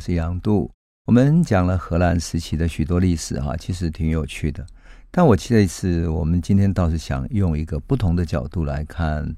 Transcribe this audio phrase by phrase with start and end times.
[0.00, 0.70] 是杨度。
[1.06, 4.66] 我们讲了荷兰时期的许多历史，哈，其实挺有趣的。
[5.10, 9.36] 但我这一次，我们今天倒是想用一个不同的角度来看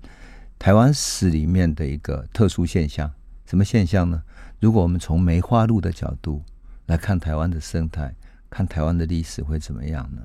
[0.59, 3.11] 台湾史里面的一个特殊现象。
[3.47, 4.23] 什么现象呢？
[4.61, 6.43] 如果我们从梅花鹿的角度
[6.87, 8.15] 来看台湾的生态，
[8.49, 10.23] 看台湾的历史会怎么样呢？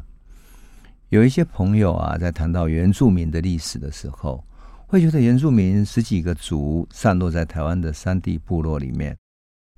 [1.10, 4.44] 有一些朋友啊，在谈到原住民的历史的时候，
[4.86, 9.18] 会觉得原住民十几个族散落在台湾的山地部落里面，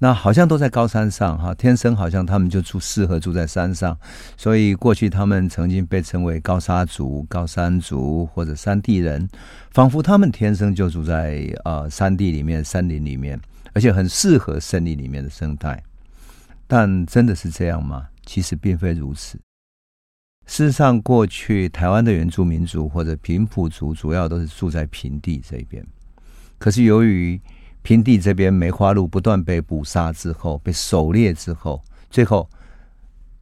[0.02, 3.98] 那好像都在高山上哈，天生好像他们就住适合住在山上，
[4.38, 9.28] 所以过去他们曾经被称为高沙族、高山族或者山地人，
[9.72, 13.38] 仿佛他们天生就住在呃山地里面、山林里面，
[13.74, 15.84] 而且很适合森林里面的生态。
[16.66, 18.08] 但真的是这样吗？
[18.26, 19.38] 其实并非如此。
[20.46, 25.86] 事实上，过去台湾的原住民族或者平埔族主要都是住在平地这边。
[26.58, 27.40] 可是由于
[27.82, 32.50] 平地这边梅花鹿不断被捕杀之后，被狩猎之后，最后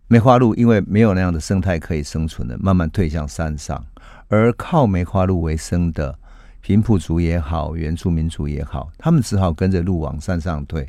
[0.07, 3.85] 梅花鹿因为没有那样的生态可以生存的，慢慢退向山上。
[4.29, 6.17] 而靠梅花鹿为生的
[6.61, 10.83] 平埔族也好，原住民族也好，他们只好跟着鹿往山上退，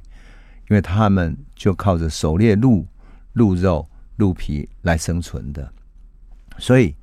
[0.69, 2.87] 因为他们就靠着狩猎鹿、
[3.33, 5.73] 鹿肉、鹿皮来生存的。
[6.59, 6.95] 所以，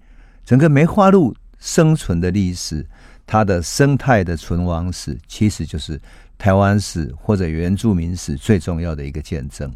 [0.43, 2.85] 整个梅花鹿生存的历史，
[3.25, 5.99] 它的生态的存亡史，其实就是
[6.37, 9.73] 台湾史或者原住民史最重要的一个见证。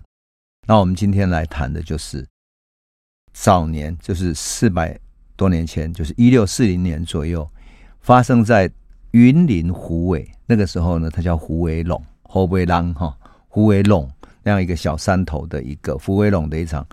[0.67, 2.25] 那我们今天来谈的就是
[3.33, 4.99] 早年，就是四百
[5.35, 7.49] 多年前，就是一六四零年左右，
[8.01, 8.71] 发生在
[9.11, 14.09] 云林虎尾那个时候呢，它叫虎尾陇，虎尾浪哈，虎尾陇
[14.43, 16.85] 那样一个小山头的一个虎尾陇的一场，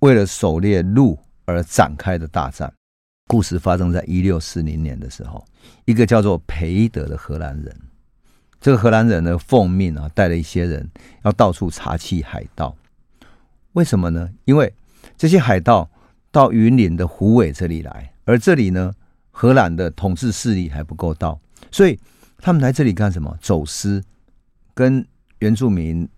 [0.00, 1.18] 为了狩猎鹿。
[1.50, 2.70] 而展开的大战，
[3.26, 5.42] 故事发生在一六四零年的时候，
[5.86, 7.74] 一个叫做培德的荷兰人，
[8.60, 10.88] 这个荷兰人呢，奉命啊，带了一些人
[11.24, 12.76] 要到处查缉海盗。
[13.72, 14.28] 为什么呢？
[14.44, 14.72] 因为
[15.16, 15.88] 这些海盗
[16.30, 18.92] 到云林的虎尾这里来，而这里呢，
[19.30, 21.40] 荷兰的统治势力还不够到，
[21.70, 21.98] 所以
[22.38, 23.36] 他们来这里干什么？
[23.40, 24.02] 走私，
[24.74, 25.06] 跟
[25.38, 26.08] 原住民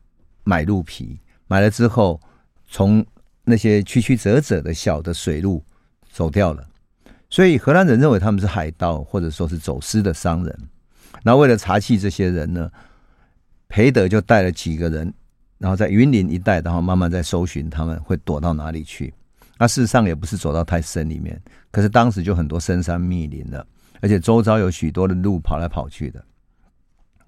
[0.44, 2.20] 买鹿皮，买了之后
[2.66, 3.04] 从。
[3.42, 5.64] 那些曲曲折折的小的水路
[6.12, 6.64] 走掉了，
[7.30, 10.58] 所以荷兰人认为他们是海盗，或者说是走私的商人。
[11.22, 12.70] 然后为了查缉这些人呢，
[13.68, 15.12] 培德就带了几个人，
[15.58, 19.12] 然后在云林一带，然后慢慢在搜寻他们会躲到哪里去。
[19.58, 23.66] 那事实上也不是走到太深里面，可是当时就很多深山密林了，
[24.00, 26.24] 而且周遭有许多的路跑来跑去的，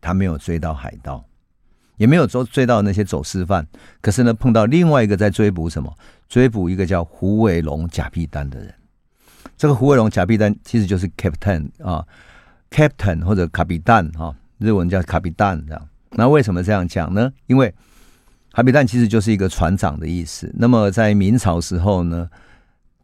[0.01, 1.25] 他没有追到海盗。
[1.99, 3.65] 也没有追追到那些走私犯，
[4.01, 5.95] 可是呢，碰到另外一个在追捕什么？
[6.29, 8.75] 追捕一个叫胡伟龙假币丹的人。
[9.57, 12.05] 这个胡伟龙假币丹其实就是 captain 啊
[12.73, 15.89] ，captain 或者卡比蛋哈，日文叫卡比蛋这样。
[16.11, 17.33] 那为什么这样讲呢？
[17.47, 17.73] 因为
[18.53, 20.53] 卡比蛋其实就是一个船长的意思。
[20.57, 22.29] 那么在明朝时候呢，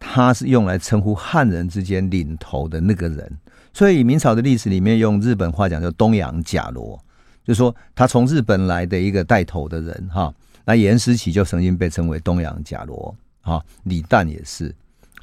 [0.00, 3.38] 他是用来称呼汉人之间领头的那个人。
[3.72, 6.98] 所以明朝的历史里面用日本话讲叫东洋甲罗。
[7.44, 10.30] 就说，他从日本来的一个带头的人哈，
[10.66, 14.74] 那严思齐就曾经被称为东洋甲罗哈，李旦也是，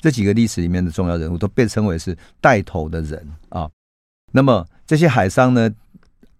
[0.01, 3.69] 这几个历史里面的重要人物都被称为是带头的人啊。
[4.35, 5.71] 那么这些海商呢，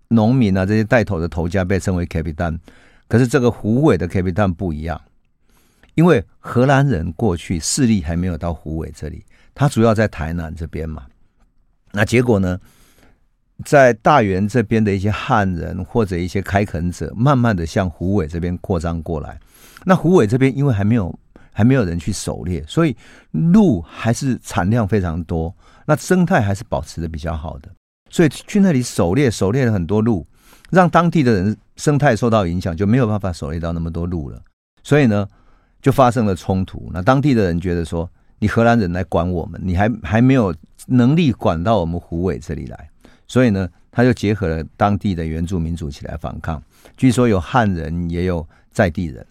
[0.09, 2.59] 农民啊，这些带头的头家被称为 Capitan，
[3.07, 5.01] 可是这个虎尾的 Capitan 不一样，
[5.93, 9.23] 因为荷兰人过去势力还没有到虎尾这里，
[9.53, 11.05] 他主要在台南这边嘛，
[11.93, 12.59] 那结果呢？
[13.63, 19.39] 在大员这边的一些汉人或者一些开垦者，慢慢的向虎尾这边扩张过来。
[19.85, 21.17] 那虎尾这边因为还没有
[21.53, 22.93] 还没有人去狩猎，所以
[23.31, 27.69] 鹿还是产量非常多，那生态还是保持的比较好的。
[28.15, 30.25] 所以去那里狩猎，狩猎了很多鹿，
[30.71, 34.41] 让当地的人生态受到影响，就没有办法狩猎到那么多鹿了。
[34.83, 35.27] 所以呢，
[35.81, 36.89] 就发生了冲突。
[36.93, 38.09] 那当地的人觉得说，
[38.39, 40.55] 你荷兰人来管我们，你还还没有
[40.87, 42.89] 能力管到我们虎尾这里来。
[43.27, 46.63] 所以呢，他就结合了当地的原住民族起来反抗。
[46.95, 49.27] 据说有汉人，也有在地人，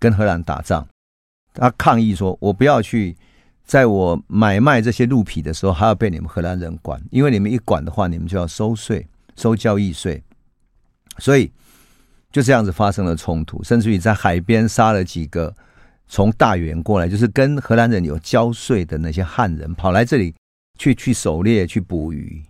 [0.00, 0.84] 跟荷兰打仗。
[1.52, 3.16] 他抗议说：“我不要去，
[3.64, 9.06] 在我买卖这些鹿皮的时候，还要被你们荷兰人管，因为你们一管的话，你们就要收税，
[9.36, 10.22] 收交易税。”
[11.18, 11.50] 所以
[12.30, 15.54] 就这样子发生了冲突，甚至于在海边杀了几个
[16.08, 20.34] 从大原过来，就是跟荷兰人有交税的那些汉人，跑来这里
[20.78, 22.42] 去去狩猎、去捕鱼。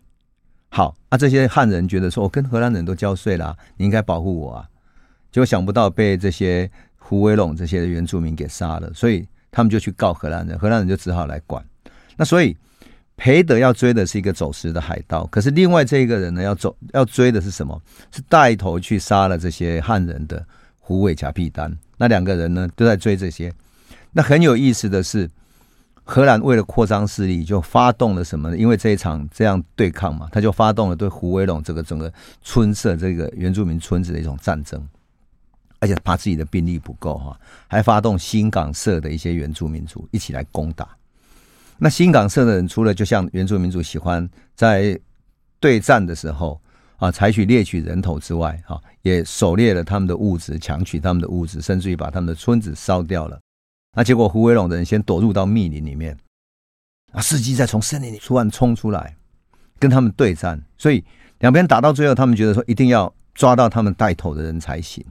[0.71, 4.69] 好啊，这些汉人觉得说，我跟荷兰人都交税了，你应该保护我啊。
[5.31, 11.65] 结果想不到被这些胡威龙这些原住民给杀了，所以他们就去告荷兰人，荷兰人就只好来管。
[12.17, 12.57] 那所以
[13.17, 17.81] 培德要追的是一个走私的海盗，可是另外这一个人呢，要走要追的是什么？
[18.11, 20.45] 是带头去杀了这些汉人的
[20.81, 23.53] 虎尾甲必丹，那两个人呢都在追这些。
[24.11, 25.31] 那很有意思的是，
[26.03, 28.57] 荷兰为了扩张势力，就发动了什么呢？
[28.57, 32.13] 因为这一场这样对抗嘛，他就发动了对胡威龙这个整个
[32.43, 34.85] 村社这个原住民村子的一种战争，
[35.85, 37.39] 而且怕自己的兵力不够哈，
[37.69, 40.89] 还发动新港社的一些原住民族一起来攻打。
[41.77, 44.99] 那新港社的人，除了就像原住民族喜欢在
[45.61, 46.61] 对战的时候。
[46.97, 53.39] 啊，采取猎取人头之外，哈，也狩猎了他们的物资，抢取他们的物资，甚至于把他们的村子烧掉了。
[53.97, 56.17] 那结果，胡伟龙的人先躲入到密林里面，
[57.13, 59.17] 啊，司机再从森林里突然冲出来，
[59.79, 60.59] 跟他们对战。
[60.79, 61.05] 所以
[61.41, 65.05] 两边打到最后，他们觉得说一定要抓到他们带头的人才行。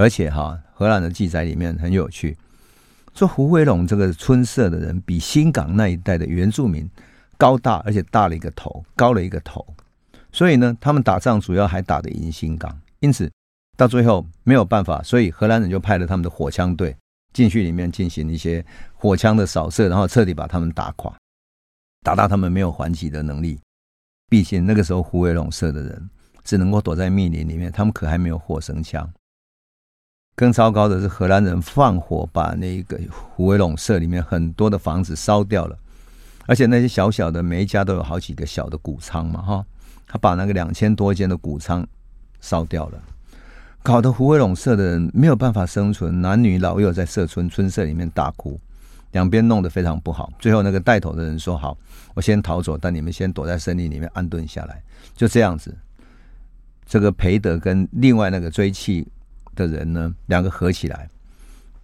[0.00, 2.34] 而且哈，荷兰的记载里面很有趣，
[3.12, 6.88] 说虎尾陇这个村社的人比新港那一带的原住民
[7.36, 9.62] 高大，而且大了一个头，高了一个头。
[10.32, 13.30] 所以呢，他们打仗主要还打得赢新港，因此
[13.76, 16.96] 到最后没有办法，所以荷兰人就派了他们的火枪队
[17.34, 18.64] 进去里面进行一些
[18.94, 21.14] 火枪的扫射，然后彻底把他们打垮，
[22.02, 23.60] 打到他们没有还击的能力。
[24.30, 26.08] 毕竟那个时候虎尾陇社的人
[26.42, 29.06] 只能够躲在密林里面，他们可还没有火绳枪。
[30.40, 32.98] 更糟糕的是，荷兰人放火把那个
[33.34, 35.76] 虎尾陇社里面很多的房子烧掉了，
[36.46, 39.66] 而且那些小小的每一家都有好几个小的谷仓嘛，哈。
[40.06, 41.86] 他把那个两千多间的谷仓
[42.40, 42.98] 烧掉了，
[43.82, 48.58] 搞得虎尾陇社的人没有办法生存，男女老幼在社村村社里面大哭，
[49.12, 50.32] 两边弄得非常不好。
[50.38, 51.76] 最后那个带头的人说：“好，
[52.14, 54.82] 我先逃走，但你们先躲在森林里面安顿下来。”
[55.14, 55.76] 就这样子，
[56.86, 59.04] 这个培德跟另外那个追缉
[59.54, 61.08] 的人呢，两个合起来，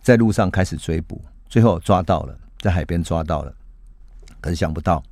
[0.02, 3.54] 在路上开始追捕，最后抓到了，在海边抓到了。
[4.40, 5.02] 可是想不到，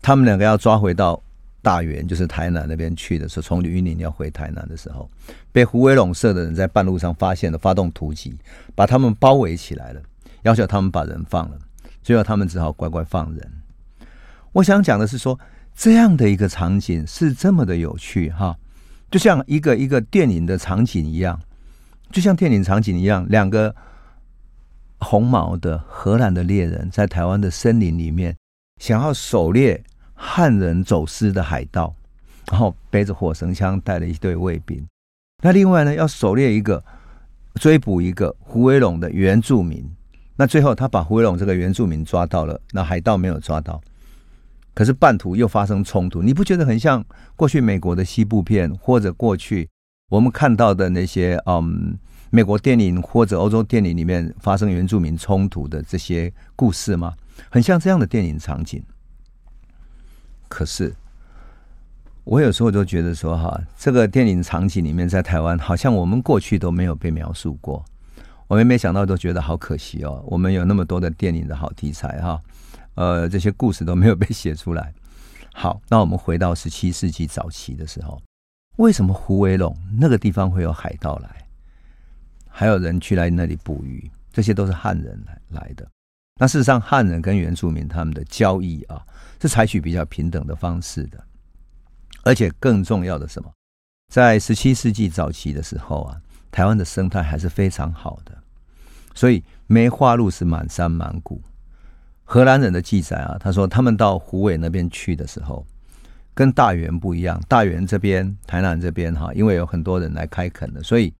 [0.00, 1.22] 他们两个要抓回到。
[1.64, 5.10] 大员就是台南那边去的时候，从云林要回台南的时候，
[5.50, 8.36] 被胡威龙社的人在半路上发现了，发动突击，
[8.74, 10.02] 把他们包围起来了，
[10.42, 11.58] 要求他们把人放了，
[12.02, 13.52] 最后他们只好乖乖放人。
[14.52, 15.40] 我想讲的是说，
[15.74, 18.54] 这样的一个场景是这么的有趣哈，
[19.10, 21.40] 就像一个一个电影的场景一样，
[22.10, 23.74] 就像电影场景一样，两个
[25.00, 28.36] 红毛的荷兰的猎人在台湾的森林里面
[28.80, 29.82] 想要狩猎。
[30.16, 31.92] 汉人走私的海盗，
[32.48, 34.86] 然后背着火绳枪，带了一队卫兵。
[35.42, 36.82] 那另外呢，要狩猎一个、
[37.56, 39.84] 追捕一个虎尾陇的原住民。
[40.36, 43.82] 那最后他把虎尾陇这个原住民抓到了，那海盗没有抓到。
[44.72, 47.04] 可是半途又发生冲突，你不觉得很像
[47.34, 49.68] 过去美国的西部片，或者过去
[50.10, 51.96] 我们看到的那些嗯
[52.30, 57.14] 美国电影或者欧洲电影里面发生原住民冲突的这些故事吗？
[57.50, 58.82] 很像这样的电影场景。
[60.48, 60.94] 可是，
[62.24, 67.84] 我有时候都觉得说，哈，这个电影场景里面，在台湾好像我们过去都没有被描述过。
[68.46, 70.22] 我们没想到，都觉得好可惜哦。
[70.26, 72.40] 我们有那么多的电影的好题材，哈，
[72.94, 74.92] 呃，这些故事都没有被写出来。
[75.52, 78.20] 好，那我们回到十七世纪早期的时候，
[78.76, 81.46] 为什么虎尾陇那个地方会有海盗来，
[82.48, 84.10] 还有人去来那里捕鱼？
[84.32, 85.86] 这些都是汉人来来的。
[86.40, 89.04] 那事实上，汉人跟原住民他们的交易啊。
[89.42, 91.22] 是采取比较平等的方式的，
[92.22, 93.52] 而且更重要的什么，
[94.10, 96.18] 在十七世纪早期的时候啊，
[96.50, 98.34] 台湾的生态还是非常好的，
[99.14, 101.42] 所以梅花鹿是满山满谷。
[102.22, 105.66] 荷兰人的记载啊，他说他们到虎尾那边去的时候，
[106.34, 107.40] 跟大园不一样。
[107.48, 111.14] 大园这边、台南这边哈，因为有很多人来开垦的，所以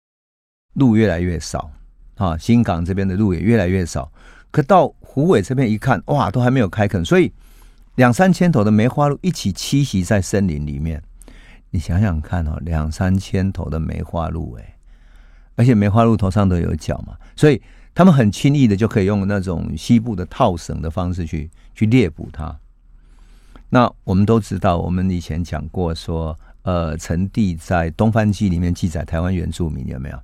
[0.75, 1.71] 路越来越少
[2.17, 2.37] 啊。
[2.37, 4.13] 新港这边的路也越来越少。
[4.51, 7.33] 可到湖尾这边一看，哇，都还没有开垦，所以。
[7.97, 11.01] 两三千头的梅花鹿一起栖息在森林里面，
[11.71, 14.75] 你想想看哦，两三千头的梅花鹿哎，
[15.55, 17.63] 而且梅花鹿头上都有角嘛，所以
[17.95, 22.59] 他们很轻易的就可以用那种西部的套绳的方式去去猎捕它。
[23.69, 30.19] 那我们都知道，我们以前讲过说，呃，陈帝在《东方记》里面记载台湾原住民有没有？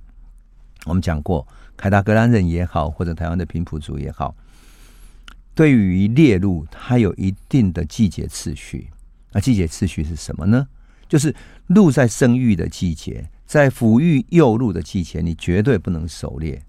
[0.85, 4.35] 我们讲过凯达格兰人也好，或者台湾的平埔族也好。
[5.53, 8.89] 对于猎鹿，它有一定的季节次序。
[9.31, 10.67] 那季节次序是什么呢？
[11.07, 11.35] 就是
[11.67, 16.63] 鹿在生育的季节，在抚育幼鹿的季节，你绝对不能狩猎。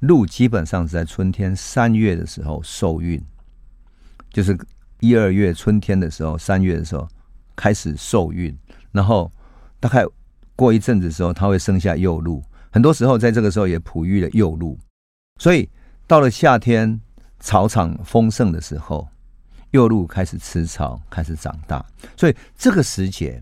[0.00, 3.22] 鹿基本上是在春天三月的时候受孕，
[4.32, 4.58] 就是
[5.00, 7.08] 一二月春天的时候，三月的时候
[7.56, 8.56] 开始受孕，
[8.92, 9.30] 然后
[9.80, 10.04] 大概
[10.56, 12.42] 过一阵子的时候，它会生下幼鹿。
[12.70, 14.78] 很多时候在这个时候也哺育了幼鹿，
[15.38, 15.68] 所以
[16.06, 17.00] 到了夏天。
[17.40, 19.06] 草场丰盛的时候，
[19.70, 21.86] 幼鹿开始吃草，开始长大。
[22.16, 23.40] 所以这个时节，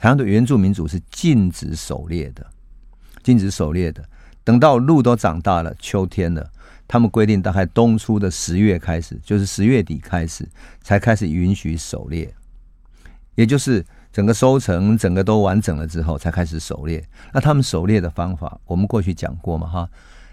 [0.00, 2.44] 台湾的原住民族是禁止狩猎的，
[3.22, 4.04] 禁止狩猎的。
[4.42, 6.50] 等到鹿都长大了，秋天了，
[6.88, 10.48] 他们规定大概冬初的十月开始，就是十月底开始，
[10.82, 12.34] 才开始允许狩猎，
[13.34, 17.04] 也就是整个收成整个都完整了之后，才开始狩猎。
[17.32, 19.88] 那他们狩猎的方法，我们过去讲过嘛，哈，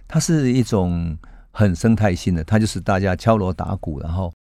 [0.08, 1.18] 它是一种
[1.52, 4.34] 很生态性的，它就是大家敲锣打鼓，然后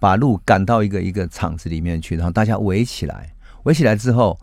[0.00, 4.38] 把鹿赶到一个一个场子里面去，然后大家围起来，围起来之后，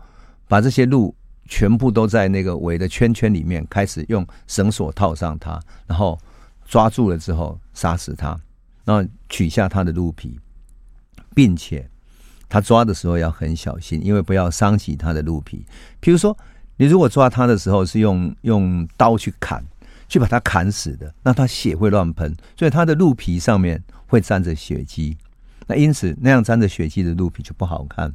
[0.48, 1.14] 把这些鹿。
[1.46, 6.18] 全部都在那个围的圈圈里面，开始用绳索套上它，然后
[6.64, 8.38] 抓住了之后杀死它，
[8.84, 10.38] 然后取下它的鹿皮，
[11.34, 11.88] 并且
[12.48, 15.64] 他抓的时候要很小心，因为不要伤及它的鹿皮。
[16.00, 16.36] 譬如说，
[16.76, 19.64] 你如果抓他的时候是用用刀去砍，
[20.08, 25.16] 去把它砍死的，那它血会乱喷，所以它的鹿皮上面会沾着血迹。
[25.66, 28.14] 那因此，那样沾着血迹的鹿皮就不好看。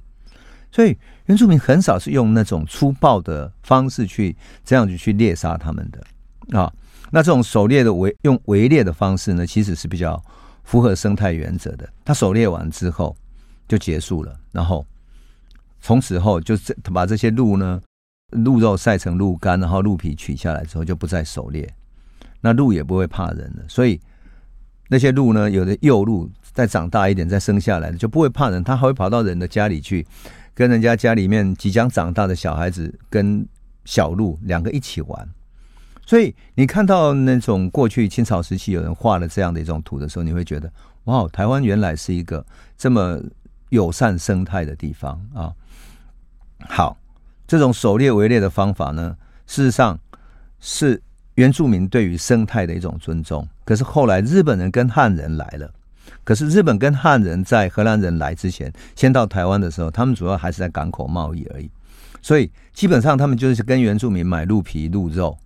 [0.72, 6.72] 所以原住民很少是用那种粗暴的方式去这样子去猎杀他们的啊。
[7.12, 10.22] 那这种狩猎的围用围猎的方式呢，其实是比较
[10.63, 11.88] 符合生态原则的。
[12.06, 13.16] 他狩猎完之后
[13.68, 14.86] 就结束了，然后
[15.82, 16.56] 从此后就
[16.94, 17.82] 把这些鹿呢，
[18.32, 21.68] 鹿肉晒成鹿干，然后鹿皮取下来之后就不再狩猎。
[22.42, 24.00] 那鹿也不会怕人了，所以
[24.88, 30.06] 那些鹿呢，有的幼鹿再长大一点再生下来就不会怕人，它还会跑到人的家里去。
[30.56, 33.48] 跟人家家里面即将长大的小孩子跟
[33.86, 35.30] 小鹿两个一起玩，
[36.10, 40.68] 所以你看到那种过去清朝时期有人画了这样的一种图的时候，你会觉得
[41.04, 42.44] 哇，台湾原来是一个
[42.75, 43.22] 这么
[43.70, 45.54] 友善生态的地方啊！
[46.62, 46.98] 好，
[47.46, 50.00] 这种狩猎围猎的方法呢，事实上
[50.60, 51.00] 是
[51.36, 53.48] 原住民对于生态的一种尊重。
[53.63, 55.72] 可是后来日本人跟汉人来了。
[56.24, 61.70] 可是日本跟汉人在荷兰人来之前，先到台湾的时候，他们主要还是在港口贸易而已，
[62.20, 65.38] 所以基本上他们就是跟原住民买鹿皮、鹿肉，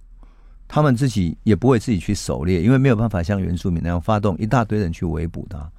[0.73, 5.71] 他们自己也不会自己去狩猎，因为没有办法像原住民那样发动一大堆人去围捕他。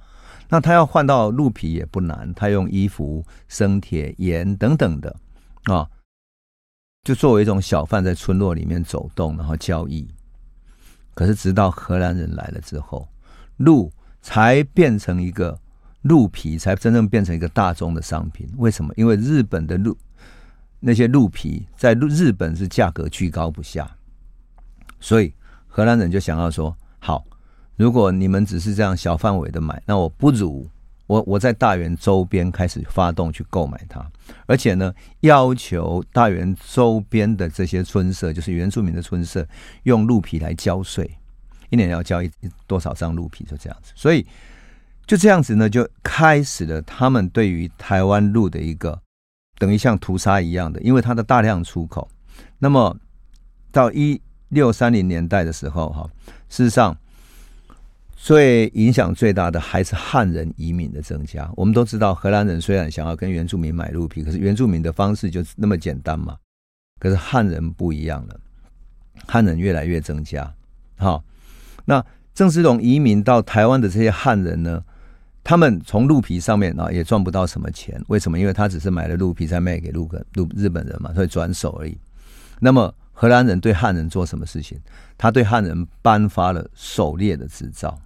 [0.47, 5.13] 那他要换到鹿皮也不难，他用衣服、生铁、盐等等的
[5.65, 5.85] 啊，
[7.03, 10.07] 就作为一种小贩在村落里面走动，然后交易。
[11.13, 13.05] 可是直到荷兰人来了之后，
[13.57, 13.91] 鹿。
[14.21, 15.55] 才变成一个
[16.01, 18.49] 鹿皮，才真正变成一个大宗的商品。
[18.57, 18.91] 为什么？
[18.97, 19.95] 因为日本的鹿
[20.79, 23.95] 那些鹿皮在日本是价格居高不下，
[25.05, 25.31] 所以
[25.67, 27.23] 荷兰人就想要说：好，
[27.75, 30.67] 如果你们只是这样小范围的买，那我不如
[31.05, 34.03] 我我在大园周边开始发动去购买它，
[34.47, 39.47] 而且呢，要求大园周边的这些村社，就是原住民的村社，
[39.83, 41.07] 用鹿皮来交税。
[41.69, 42.31] 一年要交一
[42.65, 44.25] 多少张鹿皮，就这样子，所以
[45.05, 48.99] 就这样子呢，就开始了他们对于台湾鹿的一个
[49.59, 52.09] 等于像屠杀一样的，因为它的大量出口。
[52.57, 52.97] 那么
[53.71, 56.09] 到一六三零年代的时候，哈，
[56.49, 56.97] 事实上
[58.15, 61.49] 最影响最大的还是汉人移民的增加。
[61.55, 66.37] 我们都知道，荷兰人虽然想要跟原住民买鹿皮，可是原住民的方式就是那么简单嘛。
[66.99, 68.39] 可是汉人不一样了，
[69.27, 70.51] 汉人越来越增加，
[70.97, 71.21] 哈。
[71.83, 74.83] 那郑芝龙移民到台湾的这些汉人呢，
[75.43, 78.01] 他们从鹿皮上面啊也赚不到什么钱。
[78.07, 78.39] 为什么？
[78.39, 81.97] 因为他只是买了鹿皮，再卖给鹿个鹿日本人嘛，所以转手而已。
[82.59, 84.79] 那么荷兰人对汉人做什么事情？
[85.17, 87.97] 他对汉人颁发了狩猎的执照。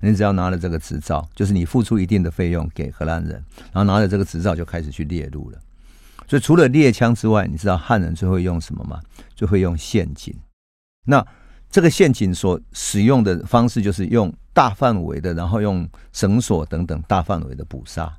[0.00, 3.32] 你只要拿了这个执照，就是你付出一定的费用给荷兰人，
[3.72, 5.58] 然后拿着这个执照就开始去猎鹿了。
[6.26, 9.00] 所以除了猎枪之外，你知道汉人最会用什么吗？
[9.34, 10.34] 最会用陷阱。
[11.04, 11.24] 那
[11.70, 18.12] 这个陷阱所使用的方式就是用大范围的，然后用绳索等等大范围的捕杀。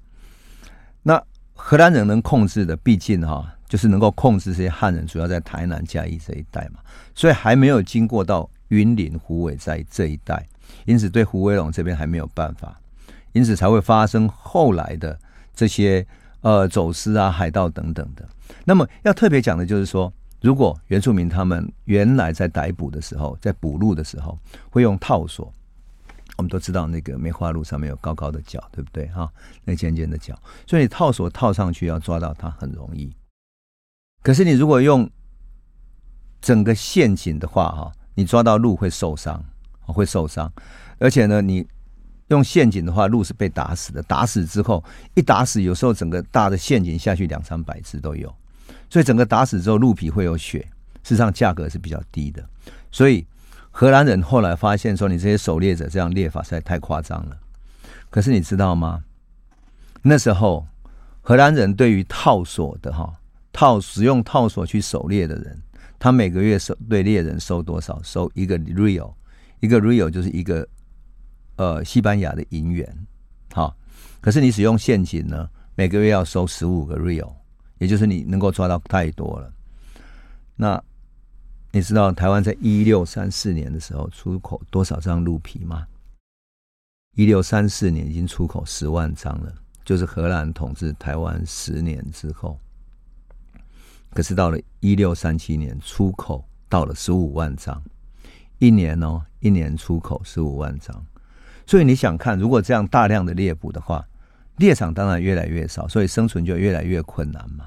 [1.03, 1.21] 那
[1.53, 6.79] 荷兰人能控制的，毕竟哈，就是能够控制这些汉人，主要在台南嘉义这一带嘛，
[7.13, 10.47] 所以还没有经过到云林虎尾在这一带，
[10.85, 12.79] 因此对胡威龙这边还没有办法，
[13.33, 15.17] 因此才会发生后来的
[15.53, 16.05] 这些
[16.41, 18.27] 呃走私啊、海盗等等的。
[18.63, 20.11] 那么要特别讲的就是说。
[20.39, 24.37] 如果原住民他们原来在逮捕的时候，在捕鹿的时候
[24.69, 25.51] 会用套索，
[26.37, 29.07] 我们都知道那个梅花鹿上面有高高的角，对不对？
[29.07, 29.27] 哈，
[29.65, 33.11] 那尖尖的角，所以套索套上去要抓到它很容易。
[34.27, 35.09] 可是你如果用
[36.41, 39.41] 整个陷阱的话，哈，你抓到鹿会受伤，
[39.85, 40.51] 会受伤。
[40.99, 41.65] 而且呢，你
[42.27, 44.03] 用陷阱的话，鹿是被打死的。
[44.03, 48.27] 打死之后，一打死，有时候整个大的陷阱下去两三百只都有。
[48.89, 50.59] 所以整个打死之后，鹿皮会有血，
[51.03, 52.45] 事实上价格是比较低的。
[52.91, 53.25] 所以
[53.71, 57.37] 荷兰人后来发现说，你这些狩猎者这样猎法实在太夸张了。
[58.09, 59.01] 可是你知道吗？
[60.01, 60.67] 那时候
[61.21, 63.13] 荷兰人对于套索的哈
[63.57, 65.59] 套使用套索去狩猎的人，
[65.97, 67.99] 他每个月收对猎人收多少？
[68.03, 69.11] 收一个 real，
[69.61, 70.67] 一个 real 就是一个
[71.55, 72.87] 呃西班牙的银元，
[73.51, 73.75] 好。
[74.21, 77.33] 可是你使用现金呢，每个月要收十五个 real，
[77.79, 79.51] 也就是你能够抓到太多了。
[80.55, 80.79] 那
[81.71, 85.87] 你知道台湾在一六三四年的时候出口多少张鹿皮吗？
[87.15, 89.51] 一六三四年已经出口十万张了，
[89.83, 92.59] 就是荷兰统治台湾十年之后。
[94.17, 97.79] 可是到了一六三七年，出口到了十五万张，
[98.57, 101.05] 一年哦，一年出口十五万张。
[101.67, 104.03] 所以你想看，如果这样大量的猎捕的话，
[104.55, 107.65] 猎场当然越来越少，所以生存就越来越困难嘛。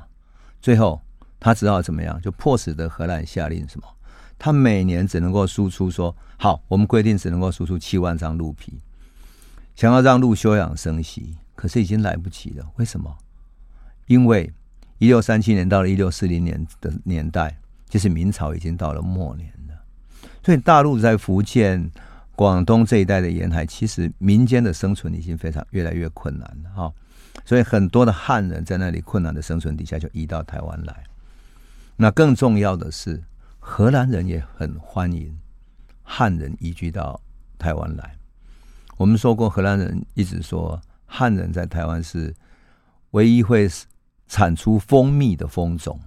[0.61, 1.01] 最后
[1.39, 2.21] 他只好怎么样？
[2.21, 3.87] 就迫使得荷兰下令什么？
[4.37, 8.77] 他每年只能够输出说好，我们规定只能够输出七万张鹿皮，
[9.77, 12.69] 想要让鹿休养生息，可是已经来不及了。
[12.75, 13.17] 为什么？
[14.07, 14.53] 因为
[15.01, 19.75] 一六三七年到了一六四零年的年代，就是明朝已经到了末年了，
[20.45, 21.91] 所以大陆在福建。
[22.37, 26.91] 广东这一带的沿海，其实民间的生存已经非常越来越困难了哈，
[27.45, 31.05] 所以很多的汉人在那里困难的生存底下，就移到台湾来。
[31.97, 33.23] 那更重要的是，
[33.59, 35.39] 荷兰人也很欢迎
[36.03, 37.21] 汉人移居到
[37.59, 38.17] 台湾来。
[38.97, 42.35] 我们说过，荷兰人一直说汉人在台湾是
[43.11, 43.69] 唯一会
[44.31, 46.01] 产出蜂蜜的蜂种，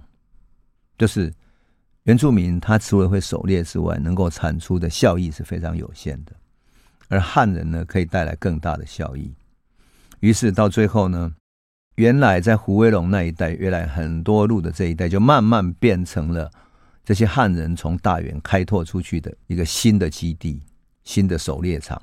[0.98, 1.32] 就是。
[2.06, 6.32] 原住民他除了会狩猎之外，能够产出的效益是非常有限的，
[7.08, 9.32] 而汉人呢，可以带来更大的效益。
[10.20, 11.34] 于是到最后呢，
[11.94, 16.50] 原来在胡威龙那一带，原来很多路的这一带，就慢慢变成了
[17.02, 20.60] 这些汉人从大原开拓出去的一个新的基地、
[21.04, 21.98] 新的狩猎场。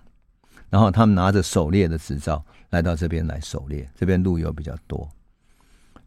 [0.67, 5.07] 然后他们拿着狩猎的执照来到这边来狩猎，这边路又比较多，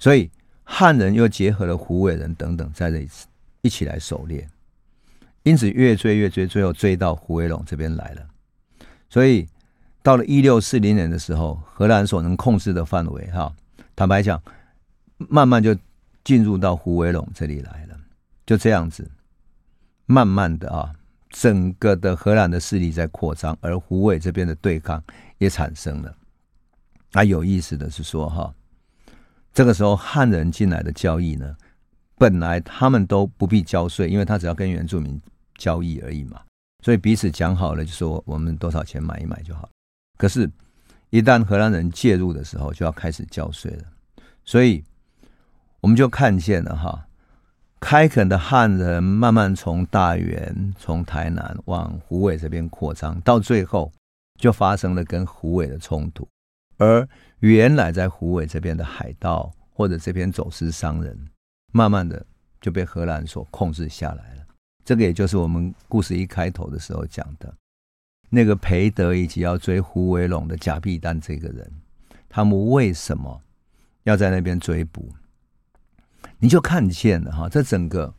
[0.04, 0.30] 所以
[0.64, 3.26] 汉人又结合了胡伟人等等，在这一次。
[3.62, 4.46] 一起来狩猎，
[5.44, 8.26] 因此越追越追，最后追到胡伟龙这边来了。
[9.08, 9.48] 所以
[10.02, 13.50] 到了一六四零年的时候，荷兰所能控制的范围，哈，
[13.96, 14.42] 坦白讲，
[15.16, 15.74] 慢慢就
[16.22, 17.98] 进入到胡伟龙这里来了。
[18.44, 19.10] 就这样子，
[20.04, 20.92] 慢慢的啊，
[21.30, 25.02] 整个的荷兰的势力在扩张，而胡伟这边的对抗
[25.38, 26.14] 也产生了。
[27.12, 28.54] 啊，有意思的是说，哈，
[29.54, 31.56] 这个时候汉人进来的交易呢，
[32.16, 35.18] 本来他们都不必交税，因为他只要跟原住民
[35.56, 36.42] 交易而已嘛，
[36.84, 39.68] 所以彼此讲好了，就说我们多少钱买一买就好。
[40.18, 40.50] 可是，
[41.10, 43.84] 一旦荷兰人介入的时候，就要开始交税了。
[44.44, 44.84] 所以，
[45.80, 47.06] 我们就看见了哈，
[47.78, 53.92] 开垦的汉人慢慢从大员、从台南往虎尾这边扩张，到最后
[54.38, 56.26] 就发生了跟虎尾的冲突。
[56.76, 57.08] 而
[57.52, 61.28] 原来在虎尾这边的海盗或者这边走私商人。
[61.72, 62.24] 慢慢的
[62.60, 64.46] 就被荷兰所控制下来了，
[64.84, 67.52] 这个也就是我们故事一开头的时候讲的，
[68.30, 71.68] 那个裴德以及要追虎尾陇的甲必丹这个人，
[72.28, 73.42] 他们为什么
[74.04, 75.12] 要在那边追捕？
[76.38, 78.14] 你就看见了哈，这整个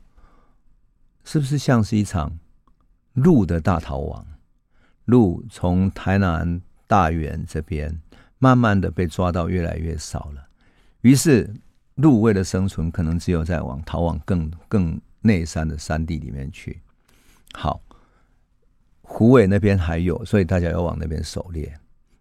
[1.23, 2.37] 是不是像是一场
[3.13, 4.27] 鹿的大逃亡？
[5.05, 8.01] 鹿从台南大员这边
[8.39, 10.47] 慢慢的被抓到越来越少了，
[11.01, 11.53] 于是。
[11.95, 16.81] 鹿为了生存，可能只有在往逃往更更内山的山地里面去。
[17.53, 17.81] 好，
[19.01, 21.73] 虎尾那边还有，所以大家要往那边狩猎。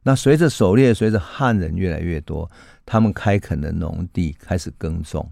[0.05, 2.49] 那随着狩猎，随着汉人越来越多，
[2.87, 5.29] 他们开垦的农地开始耕种。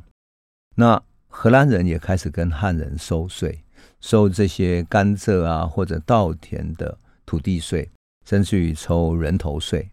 [0.75, 3.63] 那荷兰人也开始跟汉人收税，
[4.01, 7.89] 收这些甘蔗啊或者稻田的土地税，
[8.25, 9.89] 甚至于抽人头税。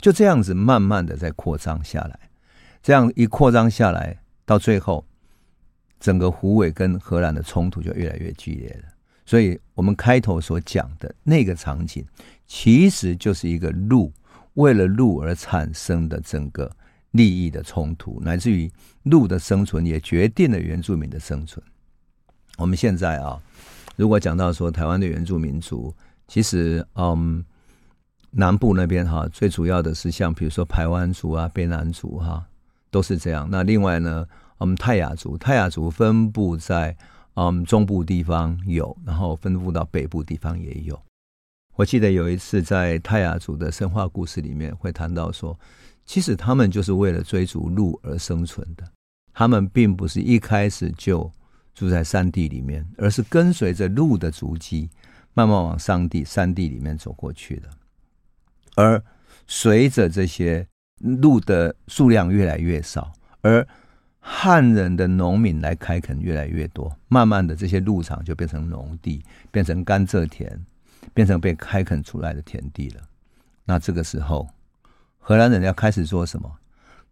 [0.00, 2.18] 就这样子，慢慢的在扩张下来。
[2.82, 5.04] 这样一扩张下来，到最后，
[5.98, 8.88] 整个虎尾跟荷兰的冲突就越来越剧烈了。
[9.26, 12.04] 所以，我们开头所讲的那个场景，
[12.46, 14.12] 其实就是一个鹿
[14.54, 16.70] 为了鹿而产生的整个
[17.12, 18.68] 利益的冲突，乃至于
[19.04, 21.64] 鹿的生存也决定了原住民的生存。
[22.56, 23.40] 我们现在啊，
[23.94, 25.94] 如果讲到说台湾的原住民族，
[26.26, 27.44] 其实嗯，
[28.30, 32.46] 南部那边哈，最主要的是像比如说排湾族啊、卑南族哈。
[32.92, 33.46] 都是这样。
[33.48, 34.26] 那另外呢，
[34.58, 36.96] 我们泰雅族，泰雅族分布在
[37.34, 41.00] 嗯中部地方有，然后分布到北部地方也有。
[41.76, 45.56] 我记得有一次在泰雅族的神话故事里面会谈到说，
[46.04, 48.82] 其实他们就是为了追逐鹿而生存的。
[49.32, 51.30] 他们并不是一开始就
[51.72, 54.90] 住在山地里面，而是跟随着鹿的足迹，
[55.32, 57.68] 慢慢往山地山地里面走过去的。
[58.74, 59.02] 而
[59.46, 60.66] 随着这些。
[61.02, 63.66] 鹿的数量越来越少，而
[64.20, 70.62] 汉人的农民来开垦越来越多，慢慢的这些牧场就变成农地，变成甘蔗田，
[71.14, 73.00] 变成被开垦出来的田地了。
[73.64, 74.46] 那这个时候，
[75.18, 76.52] 荷兰人要开始做什么？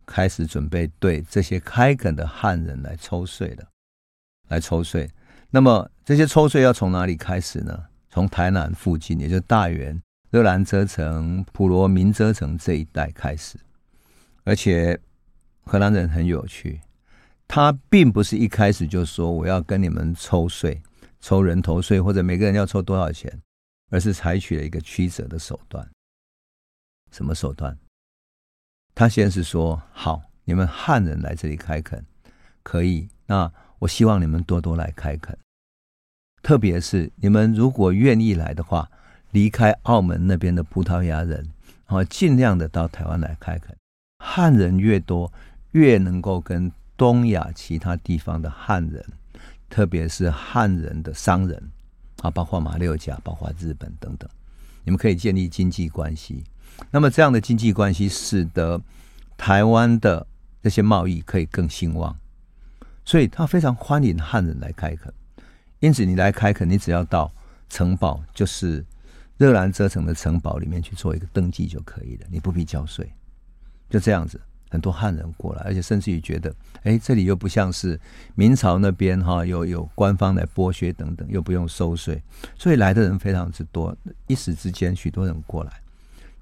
[0.05, 3.65] 开始准备对这些开垦的汉人来抽税了，
[4.49, 5.11] 来抽税。
[5.49, 7.85] 那么这些抽税要从哪里开始呢？
[8.11, 9.99] 从台南附近，也就是大员、
[10.31, 13.59] 热兰遮城、普罗民遮城这一带开始。
[14.45, 14.99] 而且
[15.65, 16.81] 荷兰人很有趣，
[17.47, 20.83] 他并不是一开始就说我要跟你们抽税，
[21.21, 23.41] 抽人头税或者每个人要抽多少钱，
[23.91, 25.89] 而是采取了一个曲折的手段。
[27.11, 27.77] 什么手段？
[28.95, 32.05] 他先是说：“好，你们汉人来这里开垦，
[32.63, 33.09] 可以。
[33.27, 35.39] 那我希望你们多多来开垦，
[36.43, 38.91] 特别是你们如果愿意来的话，
[39.39, 41.49] 离开澳门那边的葡萄牙人，
[41.87, 43.73] 啊，尽量的到台湾来开垦。
[44.19, 45.33] 汉人越多，
[45.71, 49.05] 越能够跟东亚其他地方的汉人，
[49.71, 51.71] 特别是汉人的商人，
[52.21, 54.29] 啊，包括马六甲，包括日本等等，
[54.83, 56.43] 你们可以建立经济关系。”
[56.91, 58.81] 那么这样的经济关系使得
[59.37, 60.27] 台湾的
[60.61, 62.17] 这些贸易可以更兴旺，
[63.05, 65.15] 所以他非常欢迎汉人来开垦。
[65.79, 67.31] 因此，你来开垦，你只要到
[67.69, 68.85] 城堡，就是
[69.39, 73.11] 热兰遮城的城堡里面去做一个登记就可以了，你不必交税。
[73.89, 77.99] 就这样子，很多汉人过来，而且甚至于觉得，哎，这里又不像是
[78.35, 82.21] 明朝那边哈，有有官方来剥削等等，又不用收税，
[82.59, 83.97] 所以来的人非常之多。
[84.27, 85.73] 一时之间，许多人过来。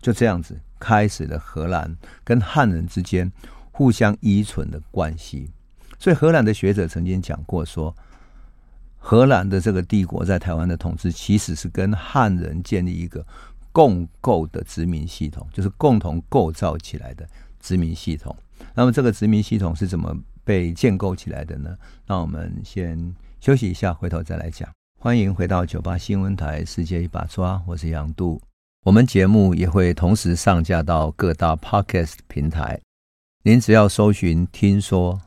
[0.01, 3.31] 就这样子开始了荷兰跟汉人之间
[3.73, 5.51] 互相依存的关系，
[5.99, 7.95] 所以荷兰的学者曾经讲过说，
[9.09, 13.25] 荷兰的这个帝国在台湾的统治其实是跟汉人建立一个
[13.71, 17.25] 共构的殖民系统，就是共同构造起来的
[17.61, 18.35] 殖民系统。
[18.75, 21.77] 那么这个殖民系统是怎么被建构起来的呢？
[22.05, 24.69] 那我们先休息一下，回头再来讲。
[24.99, 28.42] 欢迎回到九八新闻台《世界一把抓》，我是杨渡。
[28.85, 32.81] 我们节目也会同时上架到各大 Podcast 平台，
[33.45, 35.21] 您只要搜寻“听说”，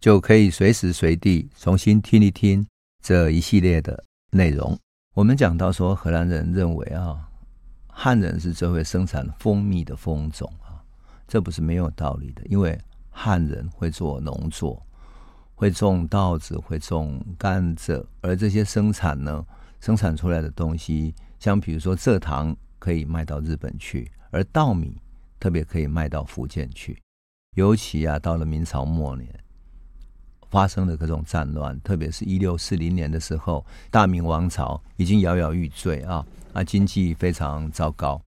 [0.00, 2.66] 就可以随时随地重新听一听
[3.06, 4.76] 这一系列的内容。
[5.14, 7.30] 我们讲到说，荷兰人认为啊，
[7.86, 10.82] 汉人是最会生产蜂蜜的蜂种啊，
[11.28, 12.76] 这不是没有道理的，因为
[13.08, 14.84] 汉人会做农作，
[15.54, 19.46] 会种稻子，会种甘蔗，而这些生产呢，
[19.78, 22.56] 生产出来的东西，像比如说蔗糖。
[22.78, 25.00] 可以卖到日本去，而稻米
[25.40, 26.96] 特别可以卖到福建去。
[27.54, 29.28] 尤其啊，到了明朝末年，
[30.50, 38.20] 发生的各种战乱，特别是一六四零年的时候，大明王朝已经摇摇欲坠啊，啊，经济非常糟糕。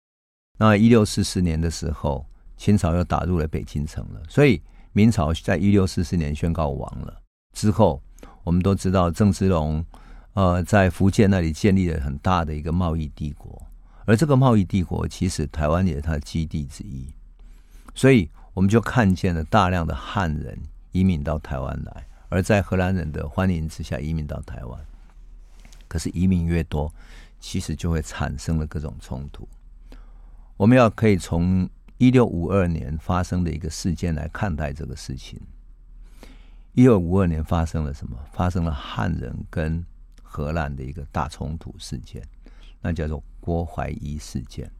[0.58, 2.24] 那一六四四年的时候，
[2.56, 4.60] 清朝又打入了北京城了，所以
[4.92, 7.20] 明朝在一六四四年宣告亡了。
[7.52, 8.00] 之后，
[8.42, 9.84] 我们都知道郑芝龙
[10.32, 13.62] 呃在福建那里建立了很大的一个贸易帝国。
[14.06, 17.06] 而这个贸易帝国，其实台湾也是它的基地之一，
[17.94, 20.56] 所以我们就看见了大量的汉人
[20.96, 24.86] 移民到台湾来，而在荷兰人的欢迎之下移民到台湾。
[25.86, 26.90] 可是移民越多，
[27.38, 29.46] 其实就会产生了各种冲突。
[30.56, 35.38] 我们要可以从一六五二年发生的一个事件来看待这个事情。
[36.72, 38.16] 一六五二年发生了什么？
[38.32, 39.84] 发生了汉人跟
[40.22, 42.22] 荷兰的一个大冲突事件。
[42.80, 44.70] 那叫做郭怀义事件。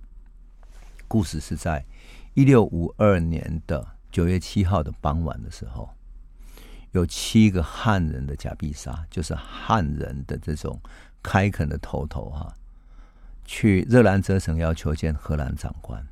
[1.07, 1.85] 故事是在
[2.33, 5.91] 一六五二年的九月七号的傍晚的时候，
[6.97, 10.81] 有七个汉人的假必杀，就是汉人的这种
[11.23, 12.53] 开垦的头头哈，
[13.45, 16.05] 去热兰遮城要求见荷兰长官。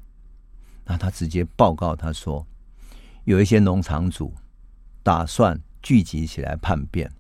[0.85, 2.47] 那他直接报告他说，
[3.25, 4.35] 有一些农场主
[5.03, 7.11] 打算聚集起来叛变，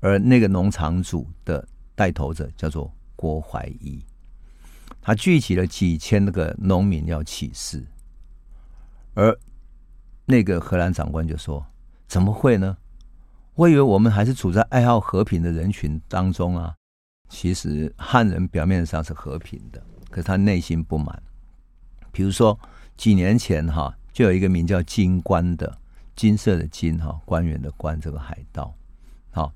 [0.00, 2.92] 而那个农场主的带头者叫做。
[3.18, 4.04] 郭怀义，
[5.00, 7.82] 他聚集了几千那个农民要起事，
[9.14, 9.34] 而
[10.26, 11.66] 那个荷兰长官就说
[12.06, 12.76] ：“怎么会呢？
[13.56, 16.74] 我以为我们还是处在爱好和平的人群当中啊！
[17.28, 21.22] 其实汉人表面上是和平的，可是他内心不满。
[22.12, 22.58] 比如说
[22.96, 25.76] 几年前哈，就有一个名叫金官的
[26.14, 28.74] 金色的金哈，官员的官，这个海盗，
[29.30, 29.50] 好，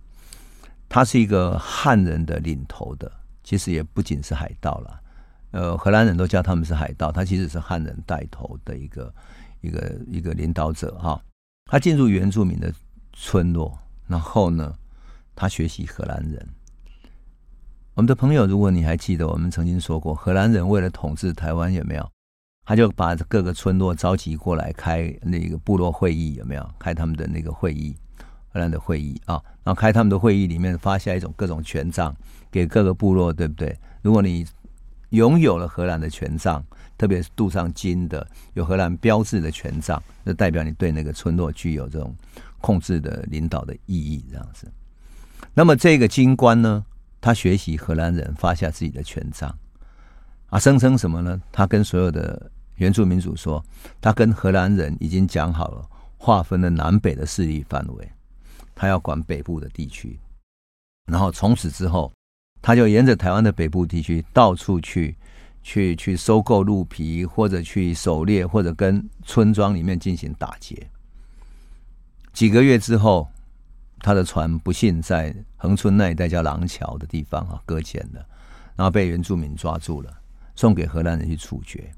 [0.88, 3.10] 他是一个汉人的领头的。”
[3.42, 5.00] 其实也不仅是海盗了，
[5.50, 9.12] 呃，荷兰人都叫他们是海盗，他其实是汉人带头的一个
[9.60, 11.20] 一个一个领导者哈。
[11.64, 12.72] 他进入原住民的
[13.12, 13.76] 村落，
[14.10, 14.74] 然后呢，
[15.36, 16.48] 他学习荷兰人。
[17.94, 22.10] 我们的朋友，如果你还记得，我们曾经说过，荷兰人为了统治台湾，有没有？
[22.64, 26.70] 他就把各个村落召集过来开那个部落会议，有没有？
[26.76, 27.96] 开他们的那个会议，
[28.52, 32.14] 荷兰的会议啊，然后开他们的会议里面发下一种各种权杖
[32.50, 33.78] 给各个部落，对不对？
[34.02, 34.44] 如果你
[35.10, 36.64] 拥有了荷兰的权杖，
[36.98, 42.14] 特别是镀上金的、有荷兰标志的权杖，就代表你对那个村落具有这种
[42.60, 44.70] 控制的领导的意义，这样子。
[45.52, 46.84] 那么这个金官呢，
[47.20, 49.52] 他学习荷兰人发下自己的权杖，
[50.46, 51.40] 啊，声称什么呢？
[51.50, 53.64] 他跟所有的原住民族说，
[54.00, 58.12] 他跟荷兰人已经讲好了，划分了南北的势力范围，
[58.74, 60.18] 他要管北部的地区，
[61.06, 62.12] 然后从此之后。
[62.62, 65.16] 他就沿着台湾的北部地区到处去，
[65.62, 70.86] 去去收购鹿皮，或者去狩猎，或者跟村庄里面进行打劫。
[72.32, 73.28] 几个月之后，
[73.98, 78.24] 他的船不幸在恒春那一带叫廊桥的地方啊搁浅了，
[78.76, 80.10] 然后被原住民抓住了，
[80.54, 81.92] 送给荷兰人去处决。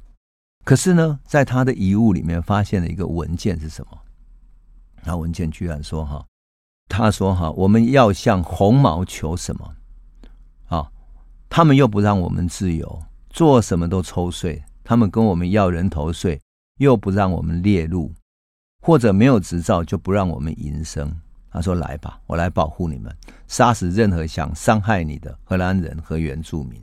[0.64, 3.98] 可是呢，在他的遗物里面发现了一个文件是什么？
[5.04, 6.24] 那文件居然说哈，
[6.88, 9.74] 他说哈，我们要向红毛求什么？
[10.68, 10.90] 啊
[11.48, 14.62] 他们又不让我们自由，做什么都抽税。
[14.84, 16.40] 他们跟我们要人头税，
[16.78, 18.12] 又不让我们猎鹿，
[18.82, 21.10] 或者没有执照就不让我们营生。
[21.50, 23.14] 他说：“来吧，我来保护你们，
[23.46, 26.82] 杀死任何想伤害你的荷兰人和原住民。”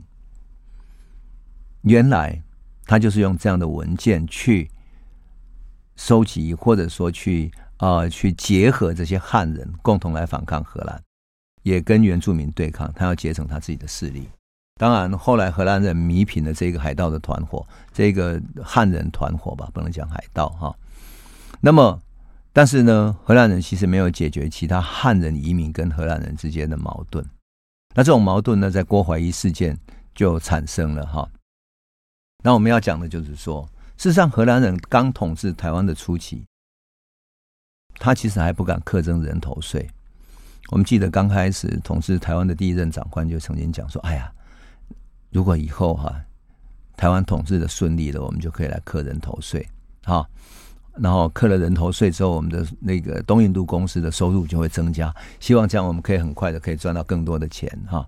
[1.82, 2.40] 原来
[2.84, 4.70] 他就是用这样的文件去
[5.96, 11.02] 收集，或者说去啊、呃、去结合这些汉人，共同来反抗荷兰，
[11.64, 12.92] 也跟原住民对抗。
[12.94, 14.28] 他要结成他自己的势力。
[14.78, 20.74] 当然，后来荷兰人弥平了这个海盗的团伙，这个汉人团伙吧，不能讲海盗哈。
[21.60, 22.02] 那么，
[22.52, 27.24] 但是呢，荷兰人其实没有解决其他汉人移民跟荷兰人之间的矛盾。
[27.94, 29.78] 那这种矛盾呢，在郭怀一事件
[30.14, 31.28] 就产生了哈。
[32.42, 36.44] 那我们要讲的就是说，事实上，荷兰人刚统治台湾的初期，
[37.94, 39.88] 他其实还不敢克征人头税。
[40.70, 44.32] 我们记得刚开始统治台湾的第一任长官就曾经讲说：“哎呀。”
[45.32, 46.12] 如果以后哈、
[46.96, 49.64] 台湾统治的顺利了，我们就可以来克人头税，
[50.02, 50.28] 哈，
[51.02, 58.06] 然后课了人头税之后，我们的那个东印度公司的收入就会增加，希望这样我们可以很快的可以赚到更多的钱，哈。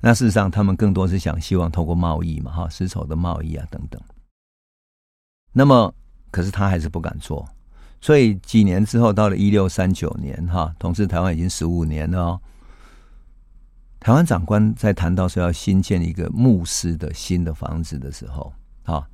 [0.00, 4.00] 那事实上，他们更多是想希望透过贸易嘛，哈，丝绸的贸易啊等等。
[5.52, 5.92] 那么，
[6.30, 7.48] 可是他还是不敢做，
[8.00, 12.40] 所以几年之后，到了一六三九年，哈，统治台湾已经十五年了哦。
[13.98, 19.08] 台湾长官在谈到说要新建一个牧师的新的房子的时候，啊，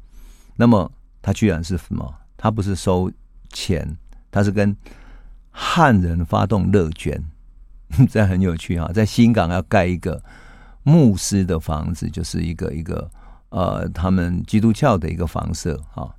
[0.56, 0.90] 那么
[1.22, 2.12] 他居然是什么？
[2.42, 3.12] 他不是收
[3.50, 3.98] 钱，
[4.30, 4.74] 他是跟
[5.50, 7.22] 汉人发动乐捐，
[8.08, 8.90] 这很有趣哈。
[8.94, 10.22] 在新港要盖一个
[10.82, 13.10] 牧师的房子，就是一个一个
[13.50, 16.14] 呃，他们基督教的一个房舍哈。